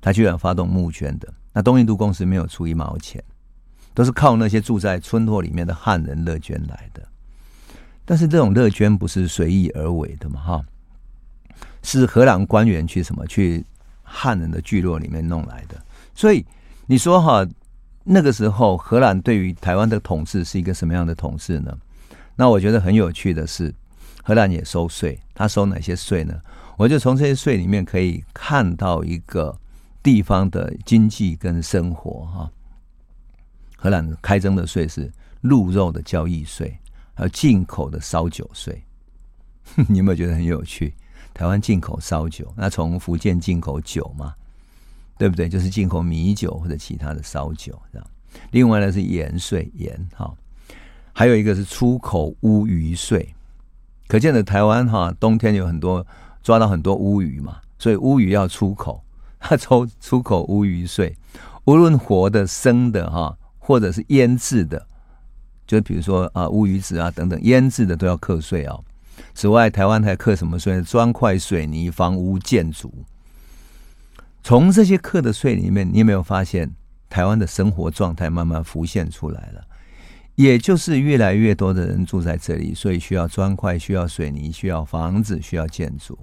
[0.00, 3.20] 他居然发动募捐的，那东印度公司没有出一毛钱，
[3.92, 7.02] 都是靠那些住在村落里面的汉人乐捐来的。
[8.04, 10.64] 但是这种乐捐不是随意而为的嘛，哈，
[11.82, 13.64] 是荷兰官员去什么去
[14.06, 15.76] 汉人的聚落里面弄来的。
[16.14, 16.46] 所以
[16.86, 17.46] 你说哈，
[18.04, 21.76] 那个时候荷兰对于台湾的统治是一个什么样的统治呢？
[22.36, 23.74] 那我觉得很有趣的是，
[24.22, 26.40] 荷兰也收税，他收哪些税呢？
[26.76, 29.58] 我就从这些税里面可以看到一个
[30.02, 32.50] 地方的经济跟生活哈。
[33.76, 36.78] 荷兰开征的税是鹿肉的交易税。
[37.18, 38.78] 还有进口的烧酒税，
[39.88, 40.92] 你有没有觉得很有趣？
[41.36, 44.34] 台湾进口烧酒，那从福建进口酒嘛，
[45.18, 45.50] 对不对？
[45.50, 48.06] 就是进口米酒或者其他的烧酒这样。
[48.52, 50.32] 另外呢是盐税，盐哈，
[51.12, 53.34] 还有一个是出口乌鱼税。
[54.08, 56.04] 可见的台湾哈，冬天有很多
[56.42, 59.04] 抓到很多乌鱼嘛，所以乌鱼要出口，
[59.38, 61.14] 他抽出口乌鱼税，
[61.66, 64.86] 无论活的、生的哈，或者是腌制的。
[65.66, 68.82] 就比如说啊，乌鱼子啊等等腌制的都要课税哦。
[69.36, 70.80] 此外，台湾还课什么税？
[70.80, 72.90] 砖块、水泥、房屋建筑。
[74.42, 76.74] 从这些课的税里面，你有没有发现
[77.10, 79.62] 台湾的生活状态慢慢浮现出来了？
[80.36, 86.18] 也就是越来越多的人住在这里，所以需要砖块、需要水泥、需要房子、需要建筑，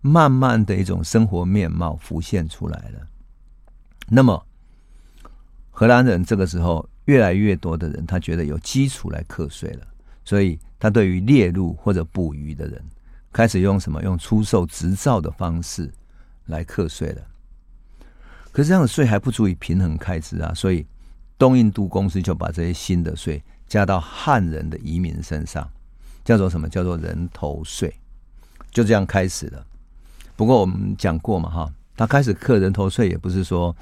[0.00, 3.06] 慢慢的一种生活面貌浮现出来了。
[4.08, 4.44] 那么，
[5.70, 6.88] 荷兰人这个时候。
[7.04, 9.86] 越来越多的人，他觉得有基础来课税了，
[10.26, 12.84] 所以他对于猎鹿或者捕鱼的人，
[13.32, 14.02] 开始用什么？
[14.02, 15.90] 用出售执照的方式
[16.46, 17.22] 来课税了。
[18.52, 20.84] 可是这样的税还不足以平衡开支啊，所以
[21.38, 25.66] 东印度公司就把这些新的税加到汉人的移民身上，
[26.24, 26.68] 叫做什么？
[26.68, 27.94] 叫做人头税，
[28.70, 29.64] 就这样开始了。
[30.34, 33.74] 不过我们讲过嘛，哈，他开始课人头税也不是说。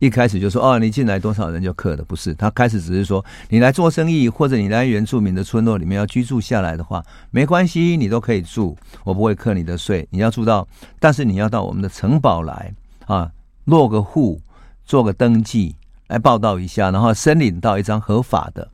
[0.00, 2.32] 一开始就说哦，你进来多少人就克的，不是。
[2.32, 10.08] 他开始只是说，你来做生意，或者你来原住民的村落里面要居住下来的话，没关系，你都可以住，我不会克你的税。
[10.10, 10.66] 你要住到，
[10.98, 13.30] 但是你要到我们的城堡来啊，
[13.66, 14.40] 落个户，
[14.86, 15.76] 做个登记，
[16.08, 18.66] 来报道一下，然后申领到一张合法的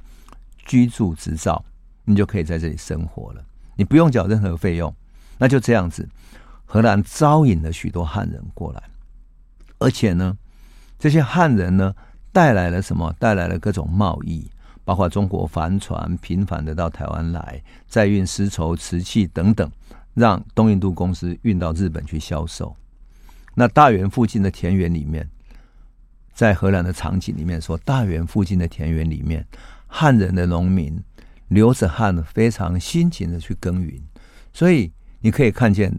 [0.64, 1.64] 居住执照，
[2.04, 3.42] 你就可以在这里生活了，
[3.74, 4.94] 你不用缴任何费用。
[5.38, 6.08] 那就这样子，
[6.64, 8.80] 荷兰招引了许多汉人过来，
[9.80, 10.36] 而且呢。
[10.98, 11.94] 这些汉人呢，
[12.32, 13.14] 带来了什么？
[13.18, 14.50] 带来了各种贸易，
[14.84, 19.70] 包括中国帆船频繁的到台湾来，载运丝绸、瓷器等等，
[20.14, 22.74] 让东印度公司运到日本去销售。
[23.54, 25.28] 那大园附近的田园里面，
[26.32, 29.46] 在荷兰的场景里面说，大园附近的田园里面，
[29.86, 31.02] 汉人的农民
[31.48, 34.00] 流着汗，非常辛勤的去耕耘，
[34.52, 35.92] 所以你可以看见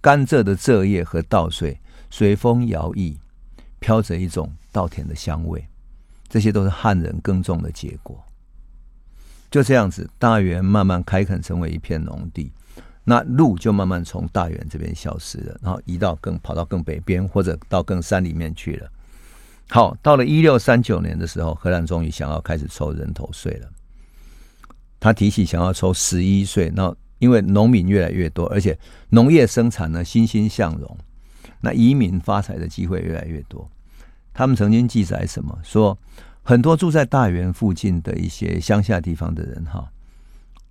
[0.00, 3.16] 甘蔗的蔗叶和稻穗随风摇曳。
[3.80, 5.66] 飘着一种稻田的香味，
[6.28, 8.22] 这些都是汉人耕种的结果。
[9.50, 12.52] 就这样子，大园慢慢开垦成为一片农地，
[13.02, 18.88] 那路就慢慢从大园这边消失了，然后移到更跑到更北边，或者到更山里面去了。
[19.68, 23.68] 好，到了一六三九年的时候，荷兰终于想要开始抽人头税了。
[25.00, 30.96] 他提起想要抽十一税，那因为农民越来越多，而且农业生产呢欣欣向荣。
[31.60, 33.68] 那移民发财的机会越来越多。
[34.32, 35.58] 他们曾经记载什么？
[35.62, 35.96] 说
[36.42, 39.90] 很多住在大园附近的一些乡下地方的人，哈，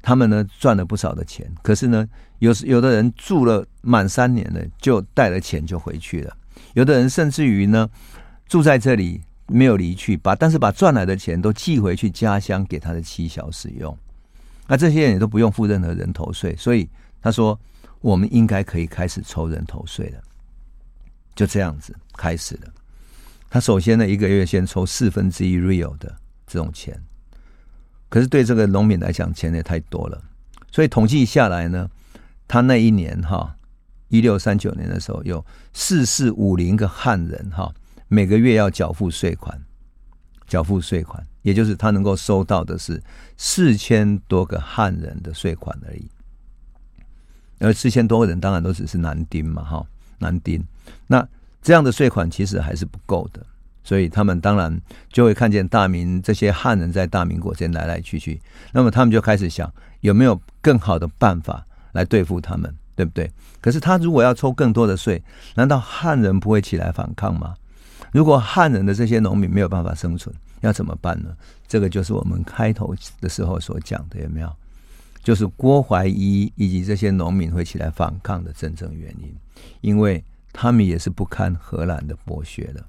[0.02, 1.50] 他们呢赚了不少的钱。
[1.62, 2.08] 可是呢，
[2.40, 6.36] 有有的人住了满三年了，就带了钱就回去了。
[6.74, 7.88] 有的人甚至于呢，
[8.48, 13.96] 住在这里没有离去，把但是把赚来的钱都寄回去家乡给他的妻小使用。
[14.68, 16.56] 那这些人也都不用付任何人头税。
[16.56, 16.90] 所以
[17.22, 17.60] 他说，
[18.02, 20.22] 我们应该可以开始抽人头税了。
[21.36, 22.72] 就这样子开始了。
[23.50, 26.16] 他首先呢，一个月先抽四分之一 real 的
[26.46, 27.02] 这种钱，
[28.08, 30.22] 可是对这个农民来讲，钱也太多了。
[30.72, 31.90] 所以统计下来呢，
[32.48, 33.56] 他那一年哈，
[34.10, 37.74] 一六三九年的时候，有四四五零个汉人哈，
[38.08, 39.60] 每个月要缴付税款，
[40.48, 43.02] 缴付税款，也就是他能够收到的是
[43.36, 46.08] 四千多个汉人的税款而已。
[47.58, 49.86] 而四千多个人当然都只是男丁嘛哈。
[50.20, 50.64] 男丁，
[51.08, 51.28] 那
[51.62, 53.46] 这样的税款其实还是不够的，
[53.84, 54.80] 所以他们当然
[55.12, 58.40] 就会看见大明这些汉人在大明国间来来去去，
[58.72, 63.30] 那么他们就开始想有没有更好的办法来对付他们，对不对？
[63.62, 65.22] 可是他如果要抽更多的税，
[65.56, 67.56] 难道汉人不会起来反抗吗？
[68.12, 71.30] 如果汉人的这些农民没有办法生存，要怎么办呢？
[71.68, 74.52] 这个就是我们开头的时候所讲的，有没有？
[75.22, 79.36] 就是郭怀一以及这些农民会起来反抗的真正原因，
[79.82, 82.84] 因为他们也是不堪荷兰的剥削的。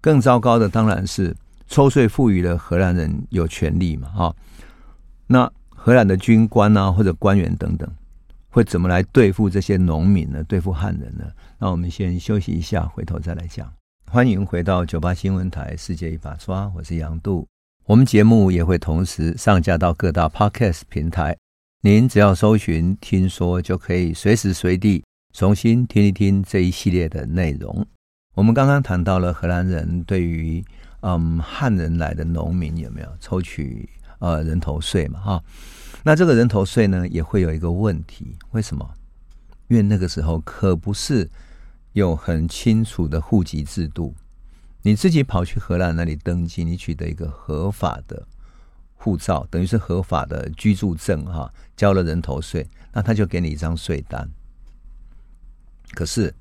[0.00, 1.34] 更糟糕的当然是
[1.66, 4.36] 抽税赋予了荷兰人有权利嘛，哈。
[5.26, 7.90] 那荷兰的军官啊或者官员等等，
[8.50, 10.44] 会怎么来对付这些农民呢？
[10.44, 11.24] 对付汉人呢？
[11.58, 13.72] 那我们先休息一下，回头再来讲。
[14.08, 17.48] 欢迎回到九八新闻台《世界一把抓》，我是杨度。
[17.86, 21.36] 我们节目也会同时上架到各大 Podcast 平台，
[21.82, 27.86] 您只要搜寻“听说”，就可以随时随地重新听一听这一系列的内容。
[28.34, 30.64] 我们刚刚谈到了荷兰人对于
[31.02, 35.20] 嗯汉人来的农民有没有抽取呃人头税嘛？
[35.20, 35.44] 哈，
[36.02, 38.84] 那这个人头税呢也会有一个问题，为什么？
[39.68, 41.30] 因为那个时候可不是
[41.92, 44.12] 有很清楚的户籍制度。
[44.86, 48.24] 你自己跑去荷兰那里登记，你取得一个合法的
[48.94, 54.30] 护照，等于是合法的居住证，哈，交了人头税，那他就给你一张税单。
[55.90, 56.32] 可是，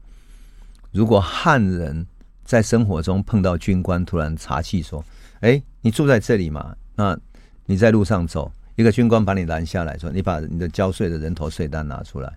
[0.92, 2.06] 如果汉人
[2.44, 5.04] 在生活中碰到军官突然查气说
[5.42, 6.78] ：“哎，你住在这里嘛？
[6.96, 7.18] 那
[7.66, 12.32] 你在路上走，一个军官把你拦下来说，你把你的交税的人头税单拿出来，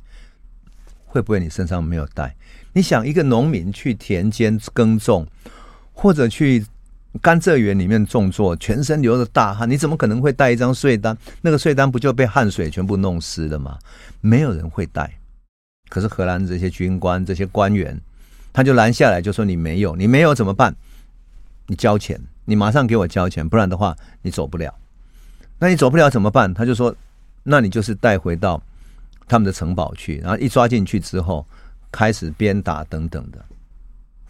[1.05, 2.35] 会不会你身上没有带？
[2.73, 5.27] 你想，一个农民去田间耕种。”
[6.00, 6.64] 或者去
[7.20, 11.16] 甘蔗园里面种作，全身流着大汗，你怎么可能会带一张税单？
[11.42, 13.77] 那个税单不就被汗水全部弄湿了吗？
[14.20, 15.10] 没有人会带。
[15.88, 18.00] 可是荷兰这些军官、这些官员，
[18.52, 20.73] 他就拦下来，就说：“你没有，你没有怎么办？
[21.66, 24.73] 你交钱，你马上给我交钱，不然的话你走不了。
[25.58, 26.94] 那你走不了怎么办？”他就说
[27.42, 28.62] ：“那你就是带回到
[29.27, 31.44] 他们的城堡去，然后一抓进去之后，
[31.90, 33.44] 开始鞭打等等的。”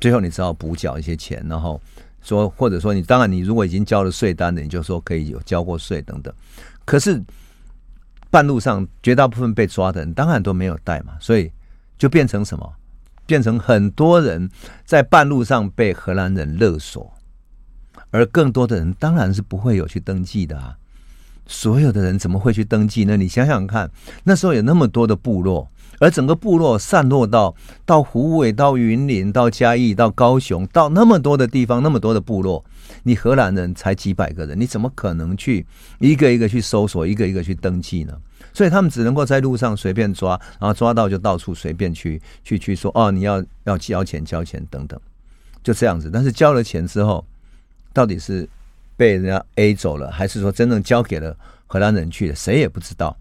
[0.00, 1.80] 最后你只好补缴一些钱，然后
[2.22, 6.32] 说，或者说你当然你如果已经交了税单的，你就说可以有交过税等等。
[6.84, 7.22] 可是
[8.30, 11.50] 半路上绝大部分被抓的人当然都没有带嘛，所以
[11.96, 12.72] 就变成什么？
[13.26, 14.48] 变成很多人
[14.84, 17.12] 在半路上被荷兰人勒索，
[18.10, 20.76] 而更多的人当然是不会有去登记的啊。
[21.46, 23.16] 所有的人怎么会去登记呢？
[23.16, 23.90] 你想想看，
[24.24, 25.68] 那时候有那么多的部落。
[25.98, 32.64] 而整个部落散落到到虎尾、到云林、到嘉义、到高雄、到那么多的地方，那么多的部落，
[33.02, 35.66] 你荷兰人才几百个人，你怎么可能去
[35.98, 38.16] 一个一个去搜索，一个一个去登记呢？
[38.54, 44.98] 所以他们只能够在路上随便抓，然后抓到就到处随便去去去说哦，你要要交钱交钱等等，
[45.62, 46.10] 就这样子。
[46.12, 47.24] 但是交了钱之后，
[47.92, 48.48] 到底是
[48.96, 51.36] 被人家 A 走了，还是说真正交给了
[51.66, 53.16] 荷兰人去了，谁也不知道。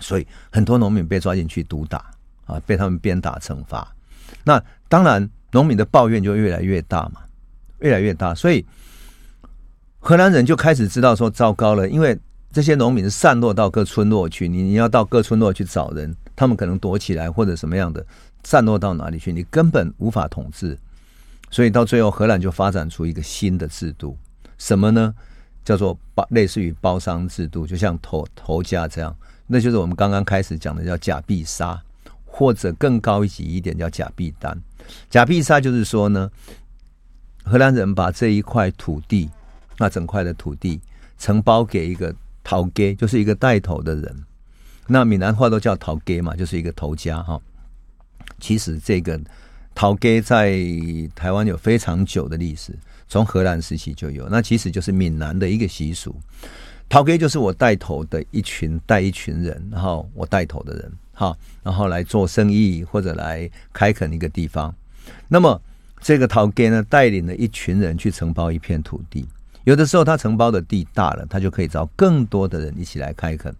[0.00, 2.10] 所以很多农民被抓进去毒打
[2.46, 3.94] 啊，被他们鞭打惩罚。
[4.42, 7.20] 那当然，农民的抱怨就越来越大嘛，
[7.80, 8.34] 越来越大。
[8.34, 8.64] 所以
[9.98, 12.18] 荷兰人就开始知道说，糟糕了，因为
[12.52, 18.04] 这些农民散落到各村落去，你你要到各村落去找人，他们可能躲起来或者什么样的，
[18.42, 20.76] 散落到哪里去，你根本无法统治。
[21.50, 24.16] 所以到最后，荷兰就发展出一个新的制度，
[24.56, 25.14] 什么呢？
[25.62, 29.14] 叫做包，类似于包商制度，就像头头家这样。
[29.52, 31.82] 那就是我们刚刚开始讲的，叫假币杀，
[32.24, 34.56] 或者更高级一点叫假币单。
[35.08, 36.30] 假币杀就是说呢，
[37.42, 39.28] 荷兰人把这一块土地，
[39.76, 40.80] 那整块的土地
[41.18, 44.24] 承包给一个头家，就是一个带头的人。
[44.86, 47.40] 那闽南话都叫头家嘛，就是一个头家哈。
[48.38, 49.20] 其实这个
[49.74, 50.60] 头家在
[51.12, 52.72] 台湾有非常久的历史，
[53.08, 54.28] 从荷兰时期就有。
[54.28, 56.14] 那其实就是闽南的一个习俗。
[56.90, 64.74] 头家就是我带头的一群带一群人，然后我带头的人，哈，然后来做生意或者来开垦一个地方。
[65.28, 65.62] 那么
[66.00, 69.24] 这个头家呢，带领了一群人去承包一片土地。
[69.62, 73.54] 有的时候他承包的地大了，他就可以找更多的人一起来开垦，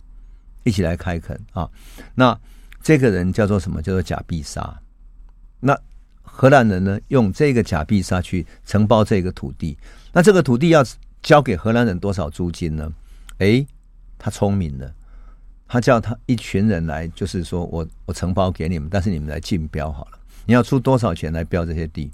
[0.65, 1.71] 一起来开垦啊。
[2.17, 2.37] 那
[2.83, 3.81] 这个人叫做什么？
[3.81, 4.77] 叫做假必杀。
[5.61, 5.79] 那
[6.21, 9.79] 荷兰人呢，用这个假必杀去承包这个土地。
[10.13, 10.85] 那这个土地要
[11.23, 12.93] 交给荷兰人多少租金呢？
[13.41, 13.67] 哎，
[14.19, 14.95] 他聪明了，
[15.67, 22.11] 他叫他一群人来，就是说我我承包给你们，但是你们来竞标好了，你要出多少钱来标这些地？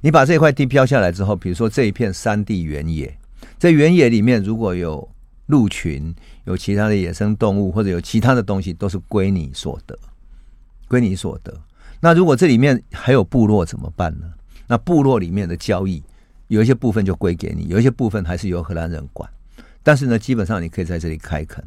[0.00, 3.12] 你把这块地标下来之后，比如说这一片山地原野，
[3.58, 5.08] 这原野里面如果有
[5.46, 9.98] 鹿群、有其他的野生动物或者有其他的东西，都是归你所得，
[10.86, 11.52] 归你所得。
[11.98, 14.32] 那如果这里面还有部落怎么办呢？
[14.68, 16.00] 那部落里面的交易
[16.46, 19.28] 有一些部分就归给你，有一些部分还是由荷兰人管。
[19.82, 21.64] 但是呢，基本上你可以在这里开垦，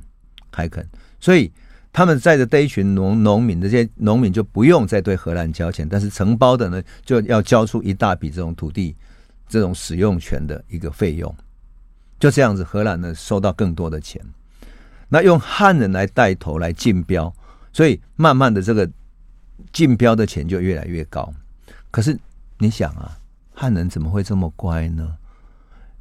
[0.52, 0.88] 开垦，
[1.20, 1.52] 所以
[1.92, 8.96] 他们在这一群农农民，这些农民就不用再对荷兰交钱，但是承包的呢，就要交出一大笔这种土地
[9.48, 11.34] 这种使用权的一个费用，
[12.20, 14.22] 就这样子，荷兰呢收到更多的钱，
[15.10, 17.34] 那用汉人来带头来竞标，
[17.72, 18.90] 所以慢慢的这个
[19.72, 21.34] 竞标的钱就越来越高。
[21.92, 22.18] 可是
[22.58, 23.18] 你想啊，
[23.54, 25.16] 汉人怎么会这么乖呢？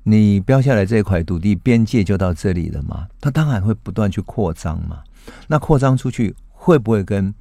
[0.06, 3.08] 你标下来这块土地边界就到这里了吗？
[3.20, 5.02] 它当然会不断去扩张嘛。
[5.48, 7.34] 那扩张出去会不会跟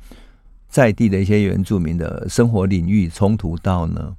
[0.70, 4.16] 在地的一些原住民的生活领域冲突到呢？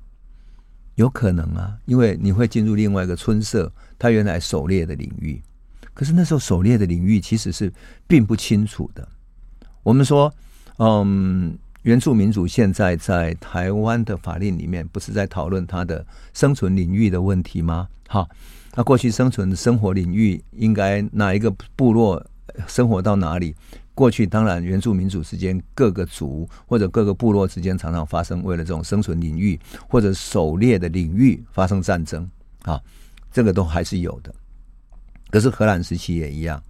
[0.97, 5.43] 有可能啊，因为你会进入另外一个村社，他原来狩猎的领域。
[5.95, 7.73] 可是那时候狩猎的领域其实是
[8.07, 9.09] 并不清楚的。
[9.83, 10.33] 我们说，
[10.77, 11.59] 嗯。
[11.85, 17.87] 原住民族现在在台湾的法令里面，不是在讨论他的生存领域的问题吗？
[18.09, 18.27] 好，
[18.75, 22.25] 那过去生存的生活领域应该哪一个部落
[22.67, 23.55] 生活到哪里？
[23.95, 32.27] 过去当然原住民族之间各个族或者各个部落之间常常发生为了这种生存领域或者狩猎的领域发生战争
[32.63, 32.81] 啊，
[33.31, 34.35] 这个都还是有的。
[35.29, 36.63] 可是荷兰时期也一样。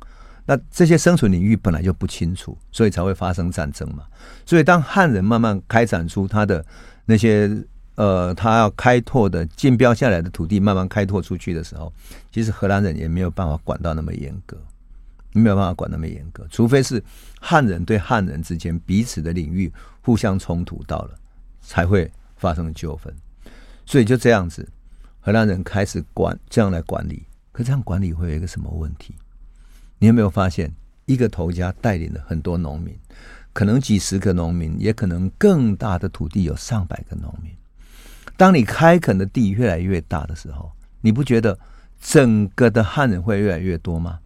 [0.46, 4.04] 那这些生存领域本来就不清楚，所以才会发生战争嘛。
[4.44, 6.64] 所以当汉人慢慢开展出他的
[7.06, 7.50] 那些
[7.96, 11.92] 呃，他要开拓的竞标下来的土地，慢慢开拓出去的时候，
[12.32, 14.60] 其实荷兰人也没有办法管到那么严格，
[15.32, 17.02] 没有办法管那么严格，除非是
[17.40, 19.72] 汉人对汉人之间彼此的领域
[20.02, 21.10] 互相冲突到了，
[21.62, 23.14] 才会发生纠纷。
[23.86, 24.68] 所以就这样子，
[25.20, 29.14] 荷兰人开始管这样来管理，可这样管理会有一个什么问题？
[30.04, 30.70] 你有没有发现，
[31.06, 32.94] 一个头家带领了很多农民，
[33.54, 37.50] 可能几十个农民，也可能更大的土地有上百个农民。
[38.36, 41.58] 当你开垦的地越来越大的时候，你不觉得
[42.02, 44.18] 整个的汉人会越来越多吗？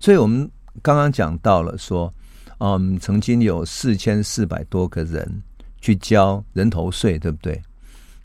[0.00, 2.10] 所以我们刚刚讲到了说，
[2.56, 5.42] 嗯，曾经有四千四百多个人
[5.82, 7.60] 去交人头税，对不对？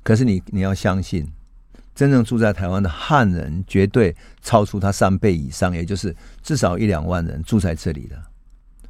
[0.02, 1.30] 可是你你要相信。
[2.02, 8.20] 真正住在台湾的汉人，绝对超出他三倍以上，也就是至少一两万人住在这里的。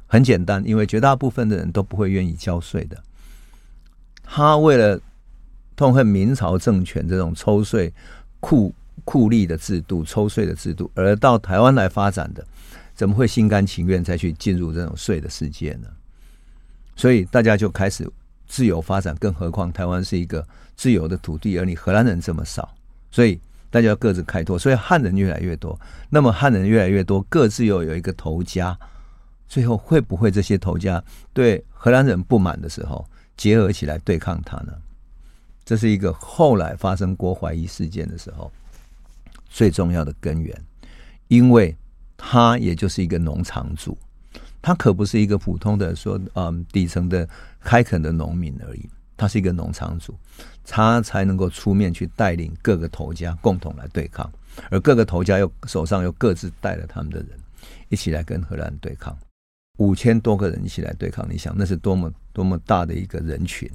[0.06, 2.96] 很简单，因为绝大部分的人都不会愿意交税的。
[4.22, 4.98] 他为了
[5.76, 7.92] 痛恨明朝政权这种抽税、
[8.40, 12.42] 酷酷吏的制度、抽税的制度，而到台湾来发展的，
[12.94, 15.88] 怎么会心甘情愿再去进入这种税的世界呢？
[16.96, 18.10] 所以大家就开始
[18.48, 22.74] 自由发展，更何况台湾是一个自由的土地，而你荷兰人这么少，
[23.12, 23.40] 所以
[23.70, 25.78] 大家要各自开拓，所以汉人越来越多。
[26.10, 28.76] 那么汉人越来越多，各自又有一个头家，
[29.46, 31.00] 最后会不会这些头家
[31.32, 33.06] 对荷兰人不满的时候，
[33.36, 34.72] 结合起来对抗他呢？
[35.64, 38.50] 这是一个后来发生郭怀义事件的时候
[39.48, 40.60] 最重要的根源，
[41.28, 41.74] 因为
[42.16, 43.96] 他也就是一个农场主。
[44.60, 47.28] 他可不是一个普通的说，嗯，底层的
[47.60, 48.88] 开垦的农民而已，
[49.22, 50.18] 他是一个农场主，
[50.64, 54.28] 他才能够出面去带领各个头家共同来对抗，
[54.68, 57.28] 而各个头家又手上又各自带了他们的人，
[57.88, 59.16] 一起来跟荷兰对抗，
[59.78, 63.70] 五千多个人一起来对抗，你想那是多么多么大的一个人群，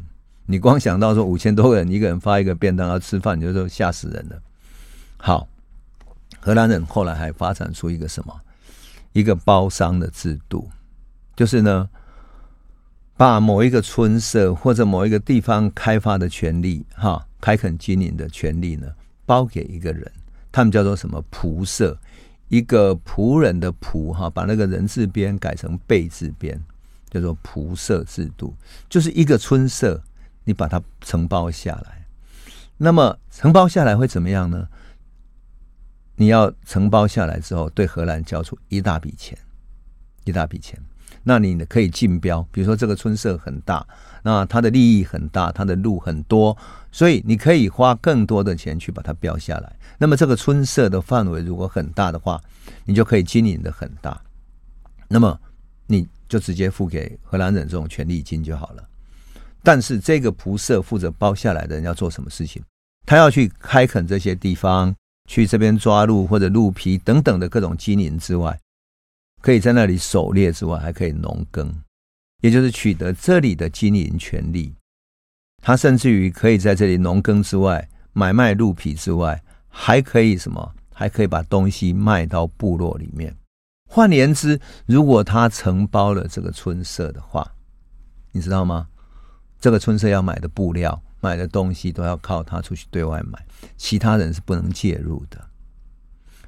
[0.46, 4.38] 你光想到说五千多个人，一个人发一个便当要吃饭，你就说吓死人了。
[5.16, 5.48] 好，
[6.42, 8.38] 荷兰人后来还发展出一个什么？
[9.14, 10.70] 一个包商的制度。
[11.38, 11.90] 就是呢，
[13.18, 18.88] 把某一个村社或者某一个地方开发的权利，哈，开垦经营的权利呢，
[19.26, 20.10] 包给一个人，
[20.52, 21.24] 他们叫做什么？
[21.32, 21.98] 仆社，
[22.48, 26.64] 一个仆人的仆，哈，把那个人字边改成贝字边，
[27.10, 28.56] 叫做仆社制度，
[28.88, 30.00] 就是一个村社，
[30.44, 32.06] 你把它承包下来，
[32.78, 34.68] 那么承包下来会怎么样呢？
[36.18, 39.36] 你要承包下来之后，对荷兰交出一大笔钱，
[40.24, 40.80] 一大笔钱。
[41.30, 43.86] 那你可以竞标，比如说这个村社很大，
[44.24, 46.58] 那它的利益很大，它的路很多，
[46.90, 49.76] 所以你可以花更多的钱去把它标下来。
[49.98, 52.42] 那么这个村社的范围如果很大的话，
[52.86, 54.18] 你就可以经营的很大。
[55.10, 55.38] 那么
[55.86, 58.84] 你就直接付给荷兰人这种权利金就好了。
[59.62, 62.64] 但是这个仆社负责包下来的人要做什么事情？
[63.06, 64.96] 他要去开垦这些地方，
[65.28, 68.58] 去这边抓鹿或者鹿皮等等的各种经营之外。
[69.48, 71.74] 可以在那里狩猎之外，还可以农耕，
[72.42, 74.76] 也就是取得这里的经营权利。
[75.64, 80.76] 他甚至于可以在这里农耕之外，买卖鹿皮之外，还可以什么？
[80.94, 83.34] 还可以把东西卖到部落里面。
[83.90, 87.50] 换言之，如果他承包了这个村社的话，
[88.34, 88.90] 你知道吗？
[89.62, 93.42] 这个村社要买的布料、买的东西都要靠他出去对外买，
[93.78, 95.42] 其他人是不能介入的。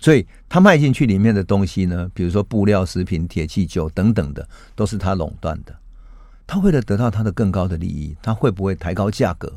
[0.02, 5.76] 所以他卖进去里面的东西呢，比如说布料、食品、铁器、酒等等的，都是他垄断的。
[6.47, 9.52] 他为了得到他的更高的利益，他会不会抬高价格，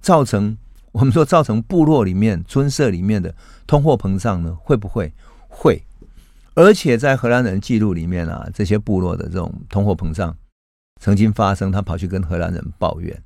[0.00, 0.56] 造成
[0.92, 3.32] 我们说造成部落里面、村社里面的
[3.66, 4.56] 通货膨胀呢？
[4.62, 5.12] 会不会？
[5.46, 5.80] 会。
[6.54, 10.34] 而且在荷兰人记录里面啊，这些部落的这种通货膨胀
[11.02, 13.22] 曾经发生，他跑去跟荷兰人抱怨，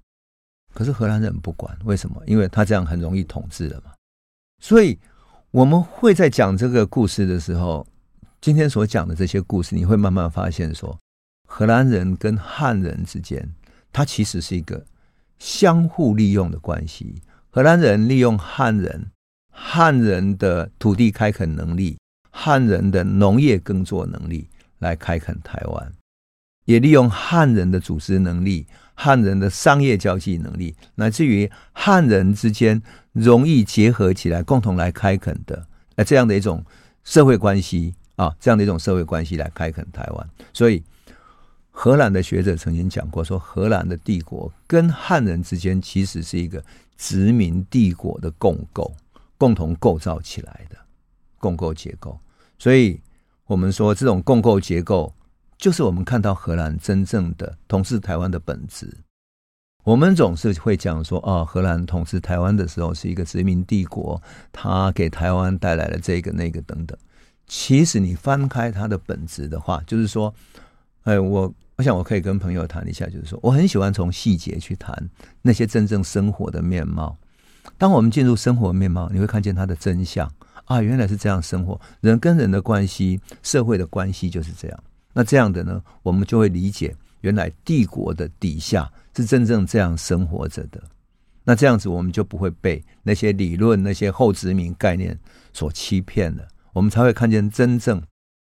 [0.74, 2.20] 可是荷兰人不管，为什么？
[2.26, 3.92] 因为他这样很容易统治了嘛。
[4.60, 4.98] 所以。
[5.56, 7.86] 我们会在讲这个故事的时候，
[8.42, 10.98] 今天所讲的这些故事，你会慢慢发现说，
[11.48, 13.48] 荷兰人跟汉人之间，
[13.90, 14.84] 它其实是一个
[15.38, 17.22] 相互利用的关系。
[17.48, 19.10] 荷兰人利用汉人，
[19.50, 21.96] 汉人的土地开垦能力，
[22.30, 24.50] 汉人的农业耕作能力
[24.80, 25.90] 来开垦台湾，
[26.66, 28.66] 也利用汉人的组织能力。
[28.98, 32.82] 汉人的商业交际能力，乃至于汉人之间
[33.12, 35.66] 容易结合起来，共同来开垦的，
[35.96, 36.64] 呃，这样的一种
[37.04, 40.30] 社会关系啊，这样的一种社会关系来开垦台湾。
[40.54, 40.82] 所以，
[41.70, 46.64] 荷兰的学者曾经讲过，说荷兰的帝国跟汉人之间其实是一个
[46.96, 48.90] 殖民帝国的共构，
[49.36, 50.76] 共同构造起来的
[51.38, 52.18] 共构结构。
[52.58, 52.98] 所以
[53.46, 55.12] 我们说，这种共构结构。
[55.58, 58.94] 就是我们看到荷兰真正的统治台湾的本质。
[59.84, 66.98] 我们总是会讲说，哦，荷兰统治台湾的时候是一个殖民帝国，他给台湾带来了这个那个等等。
[67.46, 70.34] 其实你翻开它的本质的话，就是说，
[71.04, 75.08] 哎，我我想我可以跟朋友谈一下，就是说，我很喜欢从细节去谈
[75.40, 77.16] 那些真正生活的面貌。
[77.78, 80.28] 当我们进入生活面貌，你会看见它的真相
[80.64, 84.82] 啊，原来是这样生活，人跟人的关系，社会的关系就是这样。
[85.16, 90.78] 那这样的呢，我们就会理解，原来帝国的底下是真正这样生活着的。
[91.42, 95.18] 那这样子，我们就不会被那些理论、那些后殖民概念
[95.54, 96.46] 所欺骗了。
[96.74, 98.02] 我们才会看见真正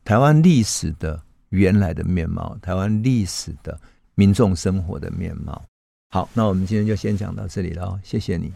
[0.06, 3.80] 台湾历史的原来的面貌，台湾历史的
[4.14, 5.66] 民众生活的面貌。
[6.12, 8.50] 好，那我们今天就先讲到这里了，谢谢你。